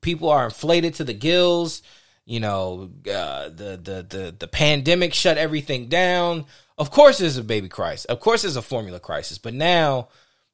people 0.00 0.30
are 0.30 0.46
inflated 0.46 0.94
to 0.94 1.04
the 1.04 1.14
gills. 1.14 1.80
You 2.24 2.40
know, 2.40 2.90
uh, 3.06 3.50
the 3.50 3.78
the 3.80 4.06
the 4.08 4.36
the 4.36 4.48
pandemic 4.48 5.14
shut 5.14 5.38
everything 5.38 5.88
down. 5.88 6.46
Of 6.76 6.90
course, 6.90 7.18
there's 7.18 7.36
a 7.36 7.44
baby 7.44 7.68
crisis. 7.68 8.06
Of 8.06 8.18
course, 8.18 8.42
there's 8.42 8.56
a 8.56 8.62
formula 8.62 8.98
crisis. 8.98 9.38
But 9.38 9.54
now, 9.54 10.08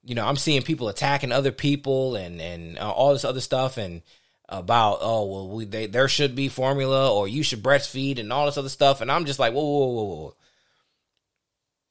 you 0.04 0.14
know, 0.14 0.26
I'm 0.26 0.36
seeing 0.36 0.60
people 0.60 0.88
attacking 0.90 1.32
other 1.32 1.52
people 1.52 2.16
and 2.16 2.42
and 2.42 2.78
uh, 2.78 2.90
all 2.90 3.14
this 3.14 3.24
other 3.24 3.40
stuff 3.40 3.78
and 3.78 4.02
about 4.48 4.98
oh 5.02 5.26
well 5.26 5.48
we, 5.48 5.64
they, 5.66 5.86
there 5.86 6.08
should 6.08 6.34
be 6.34 6.48
formula 6.48 7.12
or 7.12 7.28
you 7.28 7.42
should 7.42 7.62
breastfeed 7.62 8.18
and 8.18 8.32
all 8.32 8.46
this 8.46 8.56
other 8.56 8.68
stuff 8.70 9.00
and 9.00 9.12
I'm 9.12 9.26
just 9.26 9.38
like 9.38 9.52
whoa 9.52 9.62
whoa 9.62 9.86
whoa 9.86 10.04
whoa. 10.04 10.34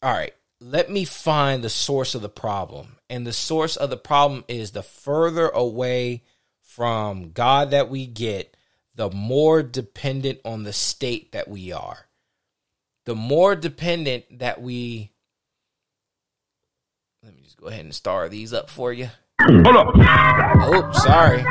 All 0.04 0.14
right, 0.14 0.34
let 0.60 0.90
me 0.90 1.06
find 1.06 1.64
the 1.64 1.70
source 1.70 2.16
of 2.16 2.22
the 2.22 2.30
problem. 2.30 2.98
And 3.10 3.26
the 3.26 3.34
source 3.34 3.76
of 3.76 3.90
the 3.90 3.98
problem 3.98 4.44
is 4.48 4.72
the 4.72 4.84
further 4.84 5.50
away 5.50 6.24
from 6.62 7.32
God 7.32 7.72
that 7.72 7.90
we 7.90 8.06
get, 8.06 8.56
the 8.96 9.10
more 9.10 9.64
dependent 9.64 10.40
on 10.46 10.64
the 10.64 10.74
state 10.74 11.32
that 11.32 11.48
we 11.48 11.72
are. 11.72 12.08
The 13.06 13.16
more 13.16 13.56
dependent 13.56 14.40
that 14.40 14.62
we. 14.62 15.12
Let 17.24 17.36
me 17.36 17.42
just 17.42 17.58
go 17.58 17.68
ahead 17.68 17.86
and 17.86 17.96
star 17.96 18.30
these 18.30 18.54
up 18.54 18.70
for 18.70 18.94
you. 18.94 19.10
Hold 19.42 19.78
up. 19.78 19.88
Oh, 19.96 20.92
sorry. 20.94 21.44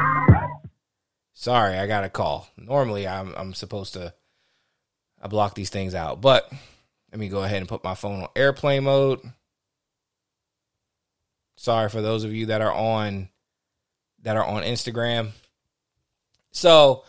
Sorry, 1.38 1.76
I 1.76 1.86
got 1.86 2.02
a 2.02 2.08
call. 2.08 2.48
Normally, 2.56 3.06
I'm 3.06 3.34
I'm 3.36 3.52
supposed 3.52 3.92
to 3.92 4.14
I 5.22 5.28
block 5.28 5.54
these 5.54 5.68
things 5.68 5.94
out, 5.94 6.22
but 6.22 6.50
let 7.12 7.20
me 7.20 7.28
go 7.28 7.42
ahead 7.42 7.58
and 7.58 7.68
put 7.68 7.84
my 7.84 7.94
phone 7.94 8.22
on 8.22 8.28
airplane 8.34 8.84
mode. 8.84 9.20
Sorry 11.58 11.90
for 11.90 12.00
those 12.00 12.24
of 12.24 12.32
you 12.32 12.46
that 12.46 12.62
are 12.62 12.72
on 12.72 13.28
that 14.22 14.38
are 14.38 14.46
on 14.46 14.62
Instagram. 14.62 15.32
So 16.52 17.04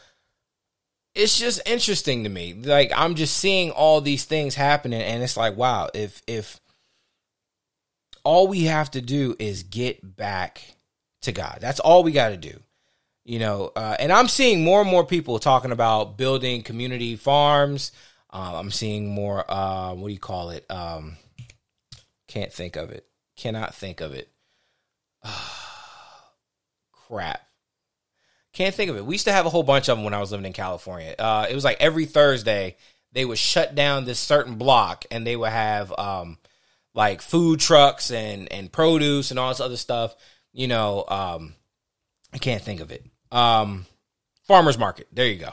it's 1.15 1.39
just 1.39 1.61
interesting 1.65 2.25
to 2.25 2.29
me. 2.29 2.53
Like 2.53 2.91
I'm 2.93 3.15
just 3.15 3.37
seeing 3.37 3.71
all 3.71 4.01
these 4.01 4.25
things 4.25 4.55
happening 4.55 5.01
and 5.01 5.23
it's 5.23 5.37
like 5.37 5.55
wow, 5.55 5.87
if 5.93 6.21
if 6.27 6.59
all 8.25 8.49
we 8.49 8.65
have 8.65 8.91
to 8.91 9.01
do 9.01 9.37
is 9.39 9.63
get 9.63 10.17
back 10.17 10.61
to 11.21 11.31
God. 11.31 11.59
That's 11.61 11.79
all 11.79 12.03
we 12.03 12.11
got 12.11 12.29
to 12.29 12.37
do. 12.37 12.59
You 13.27 13.39
know, 13.39 13.73
uh, 13.75 13.97
and 13.99 14.09
I'm 14.09 14.29
seeing 14.29 14.63
more 14.63 14.79
and 14.79 14.89
more 14.89 15.05
people 15.05 15.37
talking 15.37 15.73
about 15.73 16.17
building 16.17 16.63
community 16.63 17.17
farms, 17.17 17.91
um, 18.29 18.55
I'm 18.55 18.71
seeing 18.71 19.09
more. 19.09 19.43
Uh, 19.51 19.93
what 19.95 20.07
do 20.07 20.13
you 20.13 20.19
call 20.19 20.51
it? 20.51 20.65
Um, 20.71 21.17
can't 22.29 22.53
think 22.53 22.77
of 22.77 22.91
it. 22.91 23.05
Cannot 23.35 23.75
think 23.75 23.99
of 23.99 24.13
it. 24.13 24.29
crap. 27.07 27.41
Can't 28.53 28.73
think 28.73 28.89
of 28.89 28.95
it. 28.95 29.05
We 29.05 29.15
used 29.15 29.25
to 29.25 29.33
have 29.33 29.45
a 29.45 29.49
whole 29.49 29.61
bunch 29.61 29.89
of 29.89 29.97
them 29.97 30.05
when 30.05 30.13
I 30.13 30.21
was 30.21 30.31
living 30.31 30.45
in 30.45 30.53
California. 30.53 31.13
Uh, 31.19 31.47
it 31.49 31.53
was 31.53 31.65
like 31.65 31.81
every 31.81 32.05
Thursday 32.05 32.77
they 33.11 33.25
would 33.25 33.37
shut 33.37 33.75
down 33.75 34.05
this 34.05 34.19
certain 34.19 34.55
block 34.55 35.03
and 35.11 35.27
they 35.27 35.35
would 35.35 35.49
have 35.49 35.93
um, 35.97 36.37
like 36.93 37.21
food 37.21 37.59
trucks 37.59 38.09
and 38.09 38.49
and 38.53 38.71
produce 38.71 39.31
and 39.31 39.39
all 39.39 39.49
this 39.49 39.59
other 39.59 39.75
stuff. 39.75 40.15
You 40.53 40.67
know, 40.67 41.03
um, 41.09 41.55
I 42.33 42.37
can't 42.37 42.63
think 42.63 42.79
of 42.79 42.91
it. 42.91 43.05
Um, 43.31 43.85
farmers 44.43 44.77
market. 44.77 45.07
There 45.11 45.27
you 45.27 45.37
go. 45.37 45.51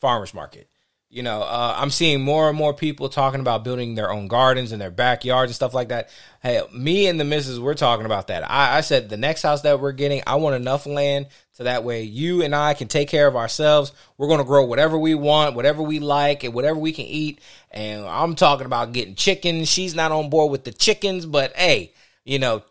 Farmers 0.00 0.34
market. 0.34 0.68
You 1.10 1.22
know, 1.22 1.42
uh, 1.42 1.76
I'm 1.78 1.90
seeing 1.90 2.22
more 2.22 2.48
and 2.48 2.58
more 2.58 2.74
people 2.74 3.08
talking 3.08 3.38
about 3.38 3.62
building 3.62 3.94
their 3.94 4.10
own 4.10 4.26
gardens 4.26 4.72
in 4.72 4.80
their 4.80 4.90
backyards 4.90 5.50
and 5.50 5.54
stuff 5.54 5.72
like 5.72 5.90
that. 5.90 6.10
Hey, 6.42 6.60
me 6.74 7.06
and 7.06 7.20
the 7.20 7.24
missus, 7.24 7.60
we're 7.60 7.74
talking 7.74 8.04
about 8.04 8.26
that. 8.28 8.50
I, 8.50 8.78
I 8.78 8.80
said 8.80 9.08
the 9.08 9.16
next 9.16 9.42
house 9.42 9.62
that 9.62 9.78
we're 9.78 9.92
getting, 9.92 10.24
I 10.26 10.34
want 10.36 10.56
enough 10.56 10.86
land 10.86 11.28
so 11.52 11.62
that 11.62 11.84
way 11.84 12.02
you 12.02 12.42
and 12.42 12.52
I 12.52 12.74
can 12.74 12.88
take 12.88 13.08
care 13.08 13.28
of 13.28 13.36
ourselves. 13.36 13.92
We're 14.18 14.26
going 14.26 14.38
to 14.38 14.44
grow 14.44 14.64
whatever 14.64 14.98
we 14.98 15.14
want, 15.14 15.54
whatever 15.54 15.84
we 15.84 16.00
like, 16.00 16.42
and 16.42 16.52
whatever 16.52 16.80
we 16.80 16.90
can 16.90 17.04
eat. 17.04 17.40
And 17.70 18.04
I'm 18.04 18.34
talking 18.34 18.66
about 18.66 18.92
getting 18.92 19.14
chickens. 19.14 19.68
She's 19.68 19.94
not 19.94 20.10
on 20.10 20.30
board 20.30 20.50
with 20.50 20.64
the 20.64 20.72
chickens, 20.72 21.26
but 21.26 21.54
hey, 21.54 21.92
you 22.24 22.40
know, 22.40 22.64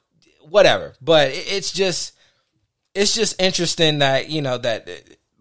whatever. 0.49 0.95
But 1.01 1.29
it's 1.31 1.71
just, 1.71 2.12
it's 2.93 3.15
just 3.15 3.41
interesting 3.41 3.99
that, 3.99 4.29
you 4.29 4.41
know, 4.41 4.57
that 4.57 4.89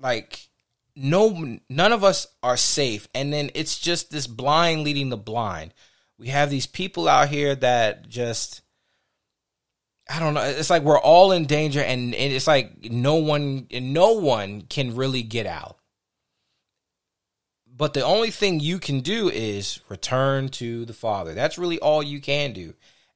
like, 0.01 0.49
no 0.95 1.59
none 1.69 1.93
of 1.93 2.05
us 2.05 2.27
are 2.43 2.57
safe. 2.57 3.09
And 3.15 3.33
then 3.33 3.51
it's 3.55 3.79
just 3.79 4.11
this 4.11 4.27
blind 4.27 4.83
leading 4.83 5.09
the 5.09 5.17
blind. 5.17 5.73
We 6.19 6.29
have 6.29 6.51
these 6.51 6.67
people 6.67 7.09
out 7.09 7.29
here 7.29 7.55
that 7.57 8.09
just 8.09 8.63
i 10.09 10.19
don't 10.19 10.35
know. 10.35 10.43
It's 10.43 10.71
like 10.71 10.83
we're 10.83 10.99
all 10.99 11.33
in 11.33 11.47
danger 11.47 11.81
and, 11.81 12.15
and 12.15 12.33
it's 12.33 12.47
like 12.47 12.91
no 12.91 13.17
one 13.17 13.67
no 13.73 14.13
one 14.13 14.63
can 14.63 14.95
really 14.95 15.23
get 15.23 15.47
out. 15.47 15.79
But 17.75 17.95
the 17.95 18.05
only 18.05 18.31
thing 18.31 18.61
you 18.61 18.79
can 18.79 19.01
do 19.01 19.31
is 19.31 19.81
return 19.89 20.51
to 20.51 20.85
the 20.85 20.93
father. 20.93 21.33
That's 21.33 21.59
really 21.59 21.79
all 21.79 22.03
you 22.03 22.21
can 22.21 22.53
do. 22.53 22.75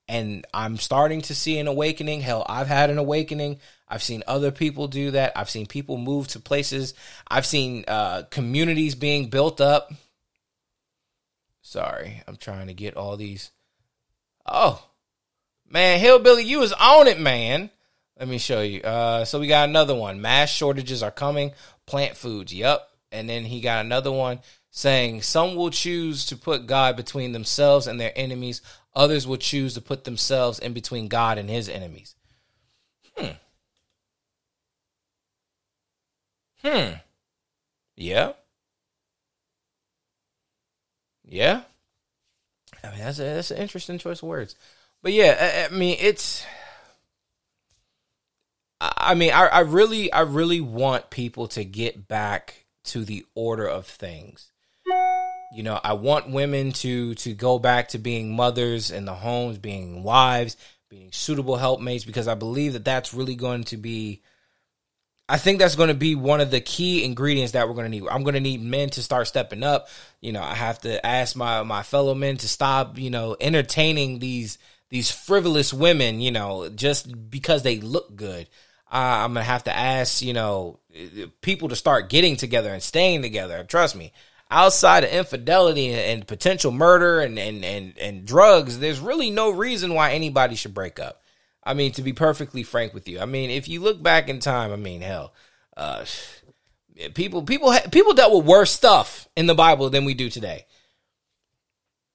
And 0.08 0.46
i'm 0.54 0.78
starting 0.78 1.20
to 1.22 1.34
see 1.34 1.58
an 1.58 1.66
awakening. 1.66 2.22
Hell 2.22 2.46
i've 2.48 2.68
had 2.68 2.90
an 2.90 2.98
awakening 2.98 3.60
I've 3.88 4.02
seen 4.02 4.22
other 4.26 4.50
people 4.50 4.88
do 4.88 5.12
that. 5.12 5.32
I've 5.36 5.50
seen 5.50 5.66
people 5.66 5.96
move 5.96 6.28
to 6.28 6.40
places. 6.40 6.94
I've 7.28 7.46
seen 7.46 7.84
uh, 7.86 8.24
communities 8.30 8.94
being 8.94 9.28
built 9.28 9.60
up. 9.60 9.92
Sorry, 11.62 12.22
I'm 12.26 12.36
trying 12.36 12.66
to 12.68 12.74
get 12.74 12.96
all 12.96 13.16
these. 13.16 13.50
Oh, 14.44 14.84
man, 15.68 16.00
Hillbilly, 16.00 16.44
you 16.44 16.60
was 16.60 16.72
on 16.72 17.08
it, 17.08 17.20
man. 17.20 17.70
Let 18.18 18.28
me 18.28 18.38
show 18.38 18.62
you. 18.62 18.80
Uh, 18.80 19.24
so 19.24 19.38
we 19.38 19.46
got 19.46 19.68
another 19.68 19.94
one. 19.94 20.20
Mass 20.20 20.48
shortages 20.48 21.02
are 21.02 21.10
coming. 21.10 21.52
Plant 21.84 22.16
foods. 22.16 22.52
Yep. 22.52 22.88
And 23.12 23.28
then 23.28 23.44
he 23.44 23.60
got 23.60 23.84
another 23.84 24.10
one 24.10 24.40
saying 24.70 25.22
some 25.22 25.54
will 25.54 25.70
choose 25.70 26.26
to 26.26 26.36
put 26.36 26.66
God 26.66 26.96
between 26.96 27.32
themselves 27.32 27.86
and 27.86 28.00
their 28.00 28.12
enemies. 28.16 28.62
Others 28.94 29.26
will 29.26 29.36
choose 29.36 29.74
to 29.74 29.80
put 29.80 30.04
themselves 30.04 30.58
in 30.58 30.72
between 30.72 31.08
God 31.08 31.38
and 31.38 31.48
his 31.48 31.68
enemies. 31.68 32.14
Hmm. 33.16 33.32
Hmm. 36.66 36.94
Yeah. 37.94 38.32
Yeah. 41.24 41.62
I 42.82 42.90
mean, 42.90 42.98
that's 42.98 43.18
a, 43.20 43.22
that's 43.22 43.50
an 43.52 43.58
interesting 43.58 43.98
choice 43.98 44.22
of 44.22 44.28
words. 44.28 44.56
But 45.02 45.12
yeah, 45.12 45.66
I, 45.70 45.72
I 45.72 45.76
mean, 45.76 45.96
it's 46.00 46.44
I 48.80 49.14
mean, 49.14 49.32
I, 49.32 49.46
I 49.46 49.60
really, 49.60 50.12
I 50.12 50.22
really 50.22 50.60
want 50.60 51.10
people 51.10 51.46
to 51.48 51.64
get 51.64 52.08
back 52.08 52.66
to 52.84 53.04
the 53.04 53.24
order 53.34 53.66
of 53.66 53.86
things. 53.86 54.50
You 55.52 55.62
know, 55.62 55.80
I 55.82 55.92
want 55.94 56.30
women 56.30 56.72
to 56.72 57.14
to 57.14 57.32
go 57.32 57.58
back 57.58 57.88
to 57.88 57.98
being 57.98 58.34
mothers 58.34 58.90
in 58.90 59.04
the 59.04 59.14
homes, 59.14 59.58
being 59.58 60.02
wives, 60.02 60.56
being 60.90 61.10
suitable 61.12 61.56
helpmates, 61.56 62.04
because 62.04 62.26
I 62.28 62.34
believe 62.34 62.72
that 62.72 62.84
that's 62.84 63.14
really 63.14 63.36
going 63.36 63.64
to 63.64 63.76
be. 63.76 64.22
I 65.28 65.38
think 65.38 65.58
that's 65.58 65.74
going 65.74 65.88
to 65.88 65.94
be 65.94 66.14
one 66.14 66.40
of 66.40 66.52
the 66.52 66.60
key 66.60 67.04
ingredients 67.04 67.52
that 67.52 67.66
we're 67.66 67.74
going 67.74 67.90
to 67.90 68.00
need. 68.00 68.08
I'm 68.08 68.22
going 68.22 68.34
to 68.34 68.40
need 68.40 68.62
men 68.62 68.90
to 68.90 69.02
start 69.02 69.26
stepping 69.26 69.64
up. 69.64 69.88
You 70.20 70.32
know, 70.32 70.42
I 70.42 70.54
have 70.54 70.78
to 70.80 71.04
ask 71.04 71.34
my 71.34 71.62
my 71.64 71.82
fellow 71.82 72.14
men 72.14 72.36
to 72.38 72.48
stop, 72.48 72.98
you 72.98 73.10
know, 73.10 73.36
entertaining 73.40 74.20
these 74.20 74.58
these 74.88 75.10
frivolous 75.10 75.74
women, 75.74 76.20
you 76.20 76.30
know, 76.30 76.68
just 76.68 77.30
because 77.30 77.62
they 77.64 77.80
look 77.80 78.14
good. 78.14 78.48
Uh, 78.90 79.24
I'm 79.24 79.34
gonna 79.34 79.42
have 79.42 79.64
to 79.64 79.76
ask, 79.76 80.22
you 80.22 80.32
know, 80.32 80.78
people 81.40 81.70
to 81.70 81.76
start 81.76 82.08
getting 82.08 82.36
together 82.36 82.72
and 82.72 82.82
staying 82.82 83.22
together. 83.22 83.64
Trust 83.64 83.96
me. 83.96 84.12
Outside 84.48 85.02
of 85.02 85.10
infidelity 85.10 85.92
and 85.92 86.24
potential 86.24 86.70
murder 86.70 87.18
and, 87.18 87.36
and, 87.36 87.64
and, 87.64 87.98
and 87.98 88.24
drugs, 88.24 88.78
there's 88.78 89.00
really 89.00 89.32
no 89.32 89.50
reason 89.50 89.92
why 89.92 90.12
anybody 90.12 90.54
should 90.54 90.72
break 90.72 91.00
up. 91.00 91.24
I 91.66 91.74
mean, 91.74 91.90
to 91.92 92.02
be 92.02 92.12
perfectly 92.12 92.62
frank 92.62 92.94
with 92.94 93.08
you, 93.08 93.18
I 93.18 93.26
mean, 93.26 93.50
if 93.50 93.68
you 93.68 93.80
look 93.80 94.00
back 94.00 94.28
in 94.28 94.38
time, 94.38 94.72
I 94.72 94.76
mean, 94.76 95.00
hell, 95.00 95.34
uh, 95.76 96.04
people, 97.12 97.42
people, 97.42 97.74
people 97.90 98.14
dealt 98.14 98.32
with 98.32 98.46
worse 98.46 98.70
stuff 98.70 99.28
in 99.36 99.46
the 99.46 99.54
Bible 99.54 99.90
than 99.90 100.04
we 100.04 100.14
do 100.14 100.30
today. 100.30 100.64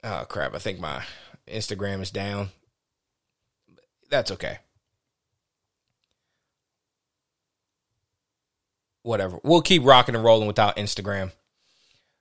Oh 0.04 0.26
crap! 0.28 0.56
I 0.56 0.60
think 0.60 0.80
my 0.80 1.04
Instagram 1.48 2.02
is 2.02 2.10
down. 2.10 2.50
That's 4.10 4.32
okay. 4.32 4.58
Whatever. 9.04 9.40
We'll 9.44 9.62
keep 9.62 9.84
rocking 9.84 10.16
and 10.16 10.24
rolling 10.24 10.48
without 10.48 10.78
Instagram. 10.78 11.32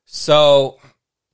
So, 0.04 0.78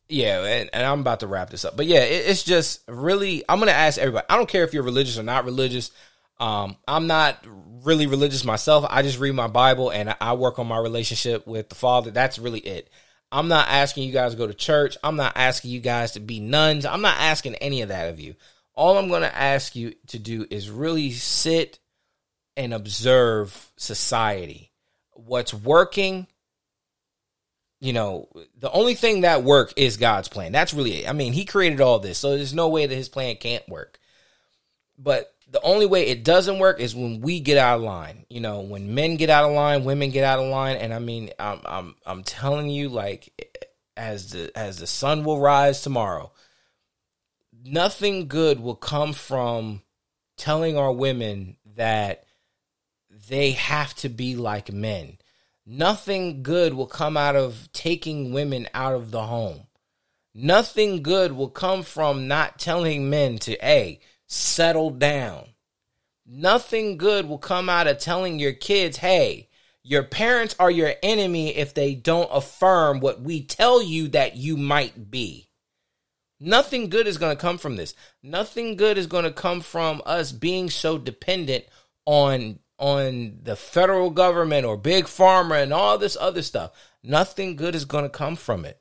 yeah, 0.08 0.44
and, 0.44 0.70
and, 0.72 0.86
I'm 0.86 1.00
about 1.00 1.20
to 1.20 1.26
wrap 1.26 1.50
this 1.50 1.64
up. 1.64 1.76
But 1.76 1.86
yeah, 1.86 2.00
it, 2.00 2.28
it's 2.28 2.42
just 2.42 2.82
really, 2.88 3.44
I'm 3.48 3.60
to 3.60 3.72
ask 3.72 3.98
everybody. 3.98 4.26
I 4.30 4.36
don't 4.36 4.48
care 4.48 4.64
if 4.64 4.72
you're 4.72 4.82
religious 4.82 5.18
or 5.18 5.22
not 5.22 5.44
religious. 5.44 5.90
Um, 6.38 6.76
I'm 6.86 7.06
not 7.06 7.44
really 7.82 8.06
religious 8.06 8.44
myself. 8.44 8.84
I 8.88 9.02
just 9.02 9.18
read 9.18 9.34
my 9.34 9.48
Bible 9.48 9.90
and 9.90 10.14
I 10.20 10.34
work 10.34 10.58
on 10.58 10.66
my 10.66 10.78
relationship 10.78 11.46
with 11.46 11.68
the 11.68 11.74
Father. 11.74 12.10
That's 12.10 12.38
really 12.38 12.60
it. 12.60 12.90
I'm 13.32 13.48
not 13.48 13.68
asking 13.68 14.04
you 14.04 14.12
guys 14.12 14.32
to 14.32 14.38
go 14.38 14.46
to 14.46 14.54
church. 14.54 14.96
I'm 15.02 15.16
not 15.16 15.32
asking 15.36 15.70
you 15.70 15.80
guys 15.80 16.12
to 16.12 16.20
be 16.20 16.40
nuns. 16.40 16.86
I'm 16.86 17.02
not 17.02 17.16
asking 17.18 17.56
any 17.56 17.82
of 17.82 17.88
that 17.88 18.10
of 18.10 18.20
you. 18.20 18.36
All 18.74 18.98
I'm 18.98 19.08
going 19.08 19.22
to 19.22 19.36
ask 19.36 19.74
you 19.74 19.94
to 20.08 20.18
do 20.18 20.46
is 20.50 20.70
really 20.70 21.10
sit 21.10 21.78
and 22.56 22.72
observe 22.72 23.72
society. 23.76 24.70
What's 25.12 25.52
working 25.52 26.26
you 27.80 27.92
know, 27.92 28.28
the 28.58 28.70
only 28.70 28.94
thing 28.94 29.22
that 29.22 29.42
work 29.42 29.72
is 29.76 29.96
God's 29.96 30.28
plan. 30.28 30.52
That's 30.52 30.74
really 30.74 31.02
it. 31.02 31.08
I 31.08 31.12
mean, 31.12 31.32
He 31.32 31.44
created 31.44 31.80
all 31.80 31.98
this, 31.98 32.18
so 32.18 32.36
there's 32.36 32.54
no 32.54 32.68
way 32.68 32.86
that 32.86 32.94
His 32.94 33.08
plan 33.08 33.36
can't 33.36 33.68
work. 33.68 33.98
But 34.98 35.32
the 35.48 35.60
only 35.60 35.86
way 35.86 36.06
it 36.06 36.24
doesn't 36.24 36.58
work 36.58 36.80
is 36.80 36.94
when 36.94 37.20
we 37.20 37.40
get 37.40 37.58
out 37.58 37.76
of 37.76 37.82
line. 37.82 38.24
You 38.28 38.40
know, 38.40 38.60
when 38.60 38.94
men 38.94 39.16
get 39.16 39.30
out 39.30 39.48
of 39.48 39.54
line, 39.54 39.84
women 39.84 40.10
get 40.10 40.24
out 40.24 40.38
of 40.38 40.48
line, 40.48 40.76
and 40.76 40.92
I 40.92 40.98
mean, 40.98 41.30
I'm 41.38 41.60
I'm 41.64 41.94
I'm 42.06 42.22
telling 42.22 42.70
you, 42.70 42.88
like, 42.88 43.30
as 43.96 44.30
the 44.30 44.50
as 44.56 44.78
the 44.78 44.86
sun 44.86 45.24
will 45.24 45.38
rise 45.38 45.82
tomorrow, 45.82 46.32
nothing 47.64 48.28
good 48.28 48.58
will 48.58 48.74
come 48.74 49.12
from 49.12 49.82
telling 50.36 50.76
our 50.76 50.92
women 50.92 51.56
that 51.76 52.24
they 53.28 53.52
have 53.52 53.94
to 53.94 54.08
be 54.08 54.34
like 54.36 54.72
men 54.72 55.18
Nothing 55.66 56.44
good 56.44 56.74
will 56.74 56.86
come 56.86 57.16
out 57.16 57.34
of 57.34 57.68
taking 57.72 58.32
women 58.32 58.68
out 58.72 58.94
of 58.94 59.10
the 59.10 59.24
home. 59.24 59.66
Nothing 60.32 61.02
good 61.02 61.32
will 61.32 61.48
come 61.48 61.82
from 61.82 62.28
not 62.28 62.58
telling 62.58 63.10
men 63.10 63.38
to, 63.38 63.56
A, 63.66 63.98
settle 64.28 64.90
down. 64.90 65.48
Nothing 66.24 66.98
good 66.98 67.28
will 67.28 67.38
come 67.38 67.68
out 67.68 67.88
of 67.88 67.98
telling 67.98 68.38
your 68.38 68.52
kids, 68.52 68.98
hey, 68.98 69.48
your 69.82 70.04
parents 70.04 70.54
are 70.58 70.70
your 70.70 70.94
enemy 71.02 71.56
if 71.56 71.74
they 71.74 71.94
don't 71.94 72.28
affirm 72.32 73.00
what 73.00 73.20
we 73.20 73.42
tell 73.44 73.82
you 73.82 74.08
that 74.08 74.36
you 74.36 74.56
might 74.56 75.10
be. 75.10 75.48
Nothing 76.38 76.90
good 76.90 77.06
is 77.06 77.18
going 77.18 77.34
to 77.34 77.40
come 77.40 77.58
from 77.58 77.76
this. 77.76 77.94
Nothing 78.22 78.76
good 78.76 78.98
is 78.98 79.06
going 79.06 79.24
to 79.24 79.32
come 79.32 79.62
from 79.62 80.02
us 80.04 80.32
being 80.32 80.70
so 80.70 80.98
dependent 80.98 81.64
on 82.04 82.58
on 82.78 83.38
the 83.42 83.56
federal 83.56 84.10
government 84.10 84.66
or 84.66 84.76
big 84.76 85.04
pharma 85.04 85.62
and 85.62 85.72
all 85.72 85.98
this 85.98 86.16
other 86.18 86.42
stuff. 86.42 86.72
Nothing 87.02 87.56
good 87.56 87.74
is 87.74 87.84
going 87.84 88.04
to 88.04 88.10
come 88.10 88.36
from 88.36 88.64
it. 88.64 88.78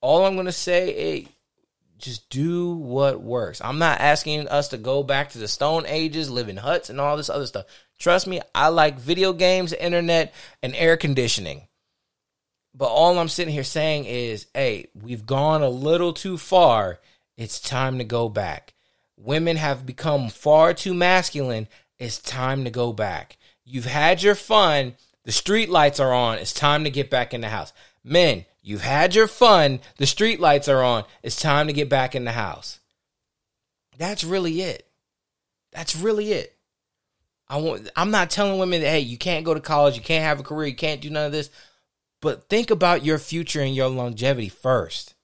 All 0.00 0.24
I'm 0.24 0.34
going 0.34 0.46
to 0.46 0.52
say 0.52 0.90
is 0.90 1.28
just 1.98 2.30
do 2.30 2.74
what 2.74 3.20
works. 3.20 3.60
I'm 3.62 3.78
not 3.78 4.00
asking 4.00 4.48
us 4.48 4.68
to 4.68 4.78
go 4.78 5.02
back 5.02 5.30
to 5.30 5.38
the 5.38 5.48
Stone 5.48 5.84
Ages, 5.86 6.30
live 6.30 6.48
in 6.48 6.56
huts 6.56 6.90
and 6.90 7.00
all 7.00 7.16
this 7.16 7.30
other 7.30 7.46
stuff. 7.46 7.66
Trust 7.98 8.26
me, 8.26 8.40
I 8.54 8.68
like 8.68 8.98
video 8.98 9.32
games, 9.32 9.72
internet, 9.72 10.32
and 10.62 10.74
air 10.76 10.96
conditioning. 10.96 11.62
But 12.74 12.86
all 12.86 13.18
I'm 13.18 13.28
sitting 13.28 13.52
here 13.52 13.64
saying 13.64 14.04
is, 14.04 14.46
hey, 14.54 14.86
we've 14.94 15.26
gone 15.26 15.62
a 15.62 15.68
little 15.68 16.12
too 16.12 16.38
far. 16.38 17.00
It's 17.36 17.58
time 17.58 17.98
to 17.98 18.04
go 18.04 18.28
back. 18.28 18.74
Women 19.16 19.56
have 19.56 19.84
become 19.84 20.28
far 20.28 20.74
too 20.74 20.94
masculine 20.94 21.66
it's 21.98 22.18
time 22.18 22.64
to 22.64 22.70
go 22.70 22.92
back. 22.92 23.36
You've 23.64 23.86
had 23.86 24.22
your 24.22 24.34
fun. 24.34 24.94
The 25.24 25.32
street 25.32 25.68
lights 25.68 26.00
are 26.00 26.12
on. 26.12 26.38
It's 26.38 26.52
time 26.52 26.84
to 26.84 26.90
get 26.90 27.10
back 27.10 27.34
in 27.34 27.40
the 27.40 27.48
house. 27.48 27.72
Men, 28.02 28.46
you've 28.62 28.82
had 28.82 29.14
your 29.14 29.26
fun. 29.26 29.80
The 29.96 30.06
street 30.06 30.40
lights 30.40 30.68
are 30.68 30.82
on. 30.82 31.04
It's 31.22 31.40
time 31.40 31.66
to 31.66 31.72
get 31.72 31.88
back 31.88 32.14
in 32.14 32.24
the 32.24 32.32
house. 32.32 32.80
That's 33.98 34.24
really 34.24 34.62
it. 34.62 34.86
That's 35.72 35.96
really 35.96 36.32
it. 36.32 36.54
I 37.48 37.58
want 37.58 37.88
I'm 37.96 38.10
not 38.10 38.30
telling 38.30 38.58
women 38.58 38.82
that 38.82 38.88
hey, 38.88 39.00
you 39.00 39.18
can't 39.18 39.44
go 39.44 39.54
to 39.54 39.60
college, 39.60 39.96
you 39.96 40.02
can't 40.02 40.24
have 40.24 40.38
a 40.38 40.42
career, 40.42 40.68
you 40.68 40.76
can't 40.76 41.00
do 41.00 41.10
none 41.10 41.26
of 41.26 41.32
this. 41.32 41.50
But 42.20 42.48
think 42.48 42.70
about 42.70 43.04
your 43.04 43.18
future 43.18 43.60
and 43.60 43.74
your 43.74 43.88
longevity 43.88 44.48
first. 44.48 45.14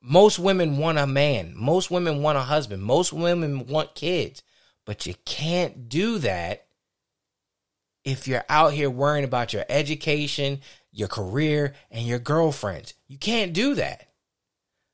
Most 0.00 0.38
women 0.38 0.78
want 0.78 0.98
a 0.98 1.06
man. 1.06 1.52
Most 1.56 1.90
women 1.90 2.22
want 2.22 2.38
a 2.38 2.42
husband. 2.42 2.82
Most 2.82 3.12
women 3.12 3.66
want 3.66 3.94
kids. 3.94 4.42
But 4.88 5.04
you 5.04 5.12
can't 5.26 5.90
do 5.90 6.16
that 6.20 6.64
if 8.06 8.26
you're 8.26 8.46
out 8.48 8.72
here 8.72 8.88
worrying 8.88 9.26
about 9.26 9.52
your 9.52 9.66
education, 9.68 10.62
your 10.92 11.08
career, 11.08 11.74
and 11.90 12.06
your 12.06 12.18
girlfriends. 12.18 12.94
You 13.06 13.18
can't 13.18 13.52
do 13.52 13.74
that. 13.74 14.08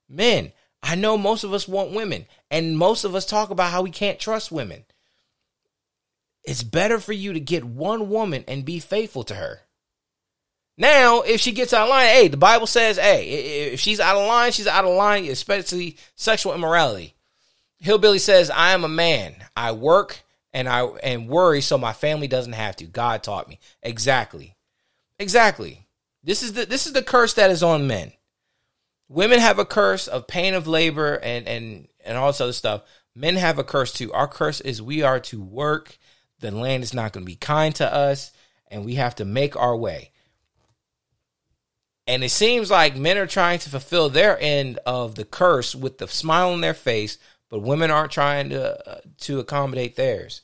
Men, 0.09 0.51
I 0.83 0.97
know 0.97 1.17
most 1.17 1.45
of 1.45 1.55
us 1.55 1.69
want 1.69 1.93
women, 1.93 2.27
and 2.51 2.77
most 2.77 3.05
of 3.05 3.15
us 3.15 3.25
talk 3.25 3.51
about 3.51 3.71
how 3.71 3.83
we 3.83 3.93
can't 3.93 4.19
trust 4.19 4.51
women. 4.51 4.85
It's 6.43 6.65
better 6.65 6.99
for 6.99 7.13
you 7.13 7.33
to 7.33 7.39
get 7.39 7.63
one 7.63 8.11
woman 8.11 8.43
and 8.49 8.65
be 8.65 8.81
faithful 8.81 9.23
to 9.23 9.37
her. 9.37 9.61
Now, 10.77 11.21
if 11.21 11.41
she 11.41 11.53
gets 11.53 11.73
out 11.73 11.85
of 11.85 11.91
line, 11.91 12.09
hey, 12.09 12.27
the 12.27 12.37
Bible 12.37 12.67
says, 12.67 12.97
hey, 12.97 13.71
if 13.73 13.79
she's 13.79 14.01
out 14.01 14.17
of 14.17 14.27
line, 14.27 14.51
she's 14.51 14.67
out 14.67 14.87
of 14.87 14.97
line, 14.97 15.27
especially 15.27 15.99
sexual 16.17 16.53
immorality. 16.53 17.15
Hillbilly 17.85 18.19
says, 18.19 18.49
I 18.49 18.73
am 18.73 18.83
a 18.83 18.89
man. 18.89 19.35
I 19.55 19.73
work 19.73 20.23
and 20.55 20.67
I 20.71 20.85
and 21.03 21.29
worry 21.29 21.61
so 21.61 21.77
my 21.77 21.93
family 21.93 22.27
doesn't 22.27 22.55
have 22.55 22.77
to. 22.77 22.87
God 22.87 23.23
taught 23.23 23.47
me. 23.47 23.61
Exactly. 23.83 24.57
Exactly. 25.19 25.87
This 26.23 26.43
is 26.43 26.55
the 26.55 26.65
this 26.65 26.87
is 26.87 26.95
the 26.95 27.03
curse 27.03 27.35
that 27.35 27.51
is 27.51 27.63
on 27.63 27.87
men. 27.87 28.13
Women 29.11 29.39
have 29.39 29.59
a 29.59 29.67
curse 29.67 30.09
of 30.09 30.27
pain 30.27 30.55
of 30.55 30.67
labor 30.67 31.17
and 31.17 31.47
and 31.47 31.89
and 32.03 32.17
all 32.17 32.29
this 32.29 32.41
other 32.41 32.55
stuff. 32.55 32.85
Men 33.15 33.35
have 33.35 33.59
a 33.59 33.65
curse 33.65 33.93
too. 33.93 34.11
Our 34.15 34.29
curse 34.29 34.63
is 34.63 34.81
we 34.81 35.03
are 35.03 35.21
to 35.21 35.43
work. 35.43 35.99
The 36.41 36.51
land 36.51 36.85
is 36.85 36.95
not 36.95 37.13
going 37.13 37.27
to 37.27 37.31
be 37.31 37.37
kind 37.37 37.75
to 37.75 37.95
us, 37.95 38.33
and 38.69 38.87
we 38.87 38.95
have 38.95 39.17
to 39.17 39.27
make 39.27 39.57
our 39.57 39.77
way. 39.77 40.11
And 42.07 42.25
it 42.25 42.31
seems 42.31 42.71
like 42.71 42.97
men 42.97 43.19
are 43.19 43.27
trying 43.27 43.59
to 43.61 43.71
fulfill 43.71 44.09
their 44.09 44.39
end 44.41 44.79
of 44.87 45.17
the 45.17 45.25
curse 45.25 45.75
with 45.75 45.99
the 45.99 46.09
smile 46.09 46.51
on 46.51 46.63
their 46.63 46.75
face 46.75 47.19
but 47.55 47.63
women 47.63 47.93
aren't 47.93 48.11
trying 48.11 48.49
to 48.49 48.91
uh, 48.91 49.01
to 49.17 49.39
accommodate 49.39 49.95
theirs. 49.95 50.43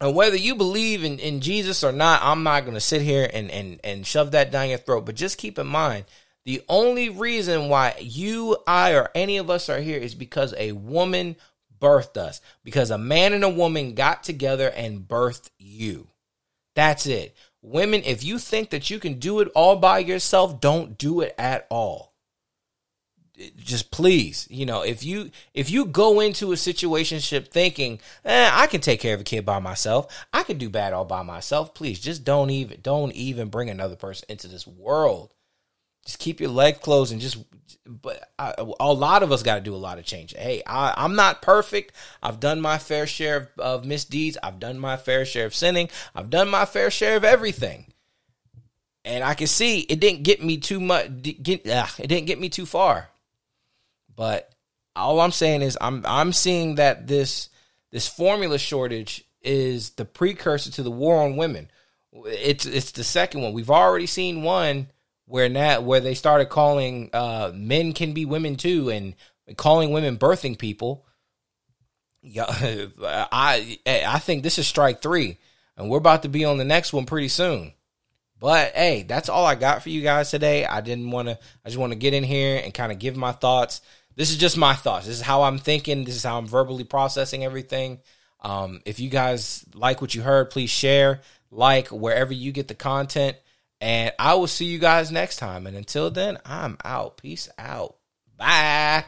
And 0.00 0.14
whether 0.14 0.34
you 0.34 0.54
believe 0.54 1.04
in, 1.04 1.18
in 1.18 1.42
Jesus 1.42 1.84
or 1.84 1.92
not, 1.92 2.22
I'm 2.22 2.42
not 2.42 2.62
going 2.62 2.72
to 2.76 2.80
sit 2.80 3.02
here 3.02 3.28
and, 3.30 3.50
and, 3.50 3.78
and 3.84 4.06
shove 4.06 4.30
that 4.30 4.50
down 4.50 4.70
your 4.70 4.78
throat. 4.78 5.04
But 5.04 5.16
just 5.16 5.36
keep 5.36 5.58
in 5.58 5.66
mind, 5.66 6.06
the 6.46 6.62
only 6.66 7.10
reason 7.10 7.68
why 7.68 7.94
you, 8.00 8.56
I, 8.66 8.94
or 8.94 9.10
any 9.14 9.36
of 9.36 9.50
us 9.50 9.68
are 9.68 9.78
here 9.78 9.98
is 9.98 10.14
because 10.14 10.54
a 10.56 10.72
woman 10.72 11.36
birthed 11.78 12.16
us. 12.16 12.40
Because 12.64 12.90
a 12.90 12.96
man 12.96 13.34
and 13.34 13.44
a 13.44 13.50
woman 13.50 13.92
got 13.92 14.24
together 14.24 14.70
and 14.70 15.06
birthed 15.06 15.50
you. 15.58 16.08
That's 16.74 17.04
it. 17.04 17.36
Women, 17.60 18.00
if 18.06 18.24
you 18.24 18.38
think 18.38 18.70
that 18.70 18.88
you 18.88 18.98
can 18.98 19.18
do 19.18 19.40
it 19.40 19.52
all 19.54 19.76
by 19.76 19.98
yourself, 19.98 20.58
don't 20.58 20.96
do 20.96 21.20
it 21.20 21.34
at 21.36 21.66
all 21.68 22.14
just 23.56 23.90
please, 23.90 24.46
you 24.50 24.64
know, 24.64 24.82
if 24.82 25.04
you 25.04 25.30
if 25.52 25.70
you 25.70 25.84
go 25.84 26.20
into 26.20 26.52
a 26.52 26.56
situationship 26.56 27.48
thinking, 27.48 28.00
eh, 28.24 28.50
I 28.52 28.66
can 28.66 28.80
take 28.80 29.00
care 29.00 29.14
of 29.14 29.20
a 29.20 29.24
kid 29.24 29.44
by 29.44 29.58
myself, 29.58 30.26
I 30.32 30.42
can 30.42 30.58
do 30.58 30.70
bad 30.70 30.92
all 30.92 31.04
by 31.04 31.22
myself. 31.22 31.74
Please, 31.74 32.00
just 32.00 32.24
don't 32.24 32.50
even 32.50 32.80
don't 32.82 33.12
even 33.12 33.48
bring 33.48 33.68
another 33.68 33.96
person 33.96 34.26
into 34.30 34.48
this 34.48 34.66
world. 34.66 35.34
Just 36.04 36.18
keep 36.18 36.40
your 36.40 36.50
leg 36.50 36.80
closed 36.80 37.12
and 37.12 37.20
just. 37.20 37.38
But 37.84 38.30
I, 38.38 38.54
a 38.80 38.92
lot 38.92 39.22
of 39.22 39.32
us 39.32 39.42
got 39.42 39.56
to 39.56 39.60
do 39.60 39.74
a 39.74 39.76
lot 39.76 39.98
of 39.98 40.04
change. 40.04 40.34
Hey, 40.36 40.62
I, 40.66 40.94
I'm 40.96 41.14
not 41.14 41.42
perfect. 41.42 41.92
I've 42.22 42.40
done 42.40 42.60
my 42.60 42.78
fair 42.78 43.06
share 43.06 43.36
of, 43.36 43.48
of 43.58 43.84
misdeeds. 43.84 44.38
I've 44.42 44.58
done 44.58 44.78
my 44.78 44.96
fair 44.96 45.24
share 45.24 45.46
of 45.46 45.54
sinning. 45.54 45.88
I've 46.14 46.30
done 46.30 46.48
my 46.48 46.64
fair 46.64 46.90
share 46.90 47.16
of 47.16 47.24
everything 47.24 47.86
and 49.04 49.22
I 49.22 49.34
can 49.34 49.46
see 49.46 49.80
it 49.80 50.00
didn't 50.00 50.24
get 50.24 50.42
me 50.42 50.58
too 50.58 50.80
much. 50.80 51.22
Get, 51.22 51.68
ugh, 51.68 51.90
it 51.98 52.08
didn't 52.08 52.26
get 52.26 52.40
me 52.40 52.48
too 52.48 52.66
far. 52.66 53.08
But 54.16 54.50
all 54.96 55.20
I'm 55.20 55.32
saying 55.32 55.62
is 55.62 55.78
I'm 55.80 56.04
I'm 56.06 56.32
seeing 56.32 56.76
that 56.76 57.06
this 57.06 57.50
this 57.92 58.08
formula 58.08 58.58
shortage 58.58 59.24
is 59.42 59.90
the 59.90 60.04
precursor 60.04 60.70
to 60.72 60.82
the 60.82 60.90
war 60.90 61.22
on 61.22 61.36
women. 61.36 61.70
It's 62.12 62.66
it's 62.66 62.92
the 62.92 63.04
second 63.04 63.42
one. 63.42 63.52
We've 63.52 63.70
already 63.70 64.06
seen 64.06 64.42
one 64.42 64.88
where 65.26 65.48
now 65.48 65.80
where 65.80 66.00
they 66.00 66.14
started 66.14 66.46
calling 66.46 67.10
uh, 67.12 67.52
men 67.54 67.92
can 67.92 68.12
be 68.12 68.24
women 68.24 68.56
too, 68.56 68.90
and 68.90 69.14
calling 69.56 69.92
women 69.92 70.16
birthing 70.16 70.58
people. 70.58 71.06
Yeah, 72.22 72.46
I 73.02 73.78
I 73.86 74.18
think 74.18 74.42
this 74.42 74.58
is 74.58 74.66
strike 74.66 75.02
three, 75.02 75.38
and 75.76 75.90
we're 75.90 75.98
about 75.98 76.22
to 76.22 76.28
be 76.28 76.44
on 76.44 76.58
the 76.58 76.64
next 76.64 76.92
one 76.92 77.06
pretty 77.06 77.28
soon. 77.28 77.72
But 78.38 78.72
hey, 78.74 79.02
that's 79.02 79.28
all 79.28 79.46
I 79.46 79.54
got 79.54 79.82
for 79.82 79.90
you 79.90 80.02
guys 80.02 80.30
today. 80.30 80.66
I 80.66 80.80
didn't 80.80 81.10
want 81.10 81.28
to. 81.28 81.38
I 81.64 81.68
just 81.68 81.78
want 81.78 81.92
to 81.92 81.98
get 81.98 82.14
in 82.14 82.24
here 82.24 82.60
and 82.62 82.74
kind 82.74 82.92
of 82.92 82.98
give 82.98 83.16
my 83.16 83.32
thoughts 83.32 83.80
this 84.16 84.30
is 84.30 84.38
just 84.38 84.56
my 84.56 84.74
thoughts. 84.74 85.06
This 85.06 85.16
is 85.16 85.22
how 85.22 85.42
I'm 85.42 85.58
thinking. 85.58 86.04
This 86.04 86.16
is 86.16 86.24
how 86.24 86.38
I'm 86.38 86.46
verbally 86.46 86.84
processing 86.84 87.44
everything. 87.44 88.00
Um, 88.40 88.80
if 88.84 88.98
you 88.98 89.10
guys 89.10 89.64
like 89.74 90.00
what 90.00 90.14
you 90.14 90.22
heard, 90.22 90.50
please 90.50 90.70
share, 90.70 91.20
like 91.50 91.88
wherever 91.88 92.32
you 92.32 92.52
get 92.52 92.68
the 92.68 92.74
content. 92.74 93.36
And 93.80 94.12
I 94.18 94.34
will 94.34 94.46
see 94.46 94.64
you 94.64 94.78
guys 94.78 95.12
next 95.12 95.36
time. 95.36 95.66
And 95.66 95.76
until 95.76 96.10
then, 96.10 96.38
I'm 96.44 96.78
out. 96.84 97.18
Peace 97.18 97.48
out. 97.58 97.96
Bye. 98.38 99.04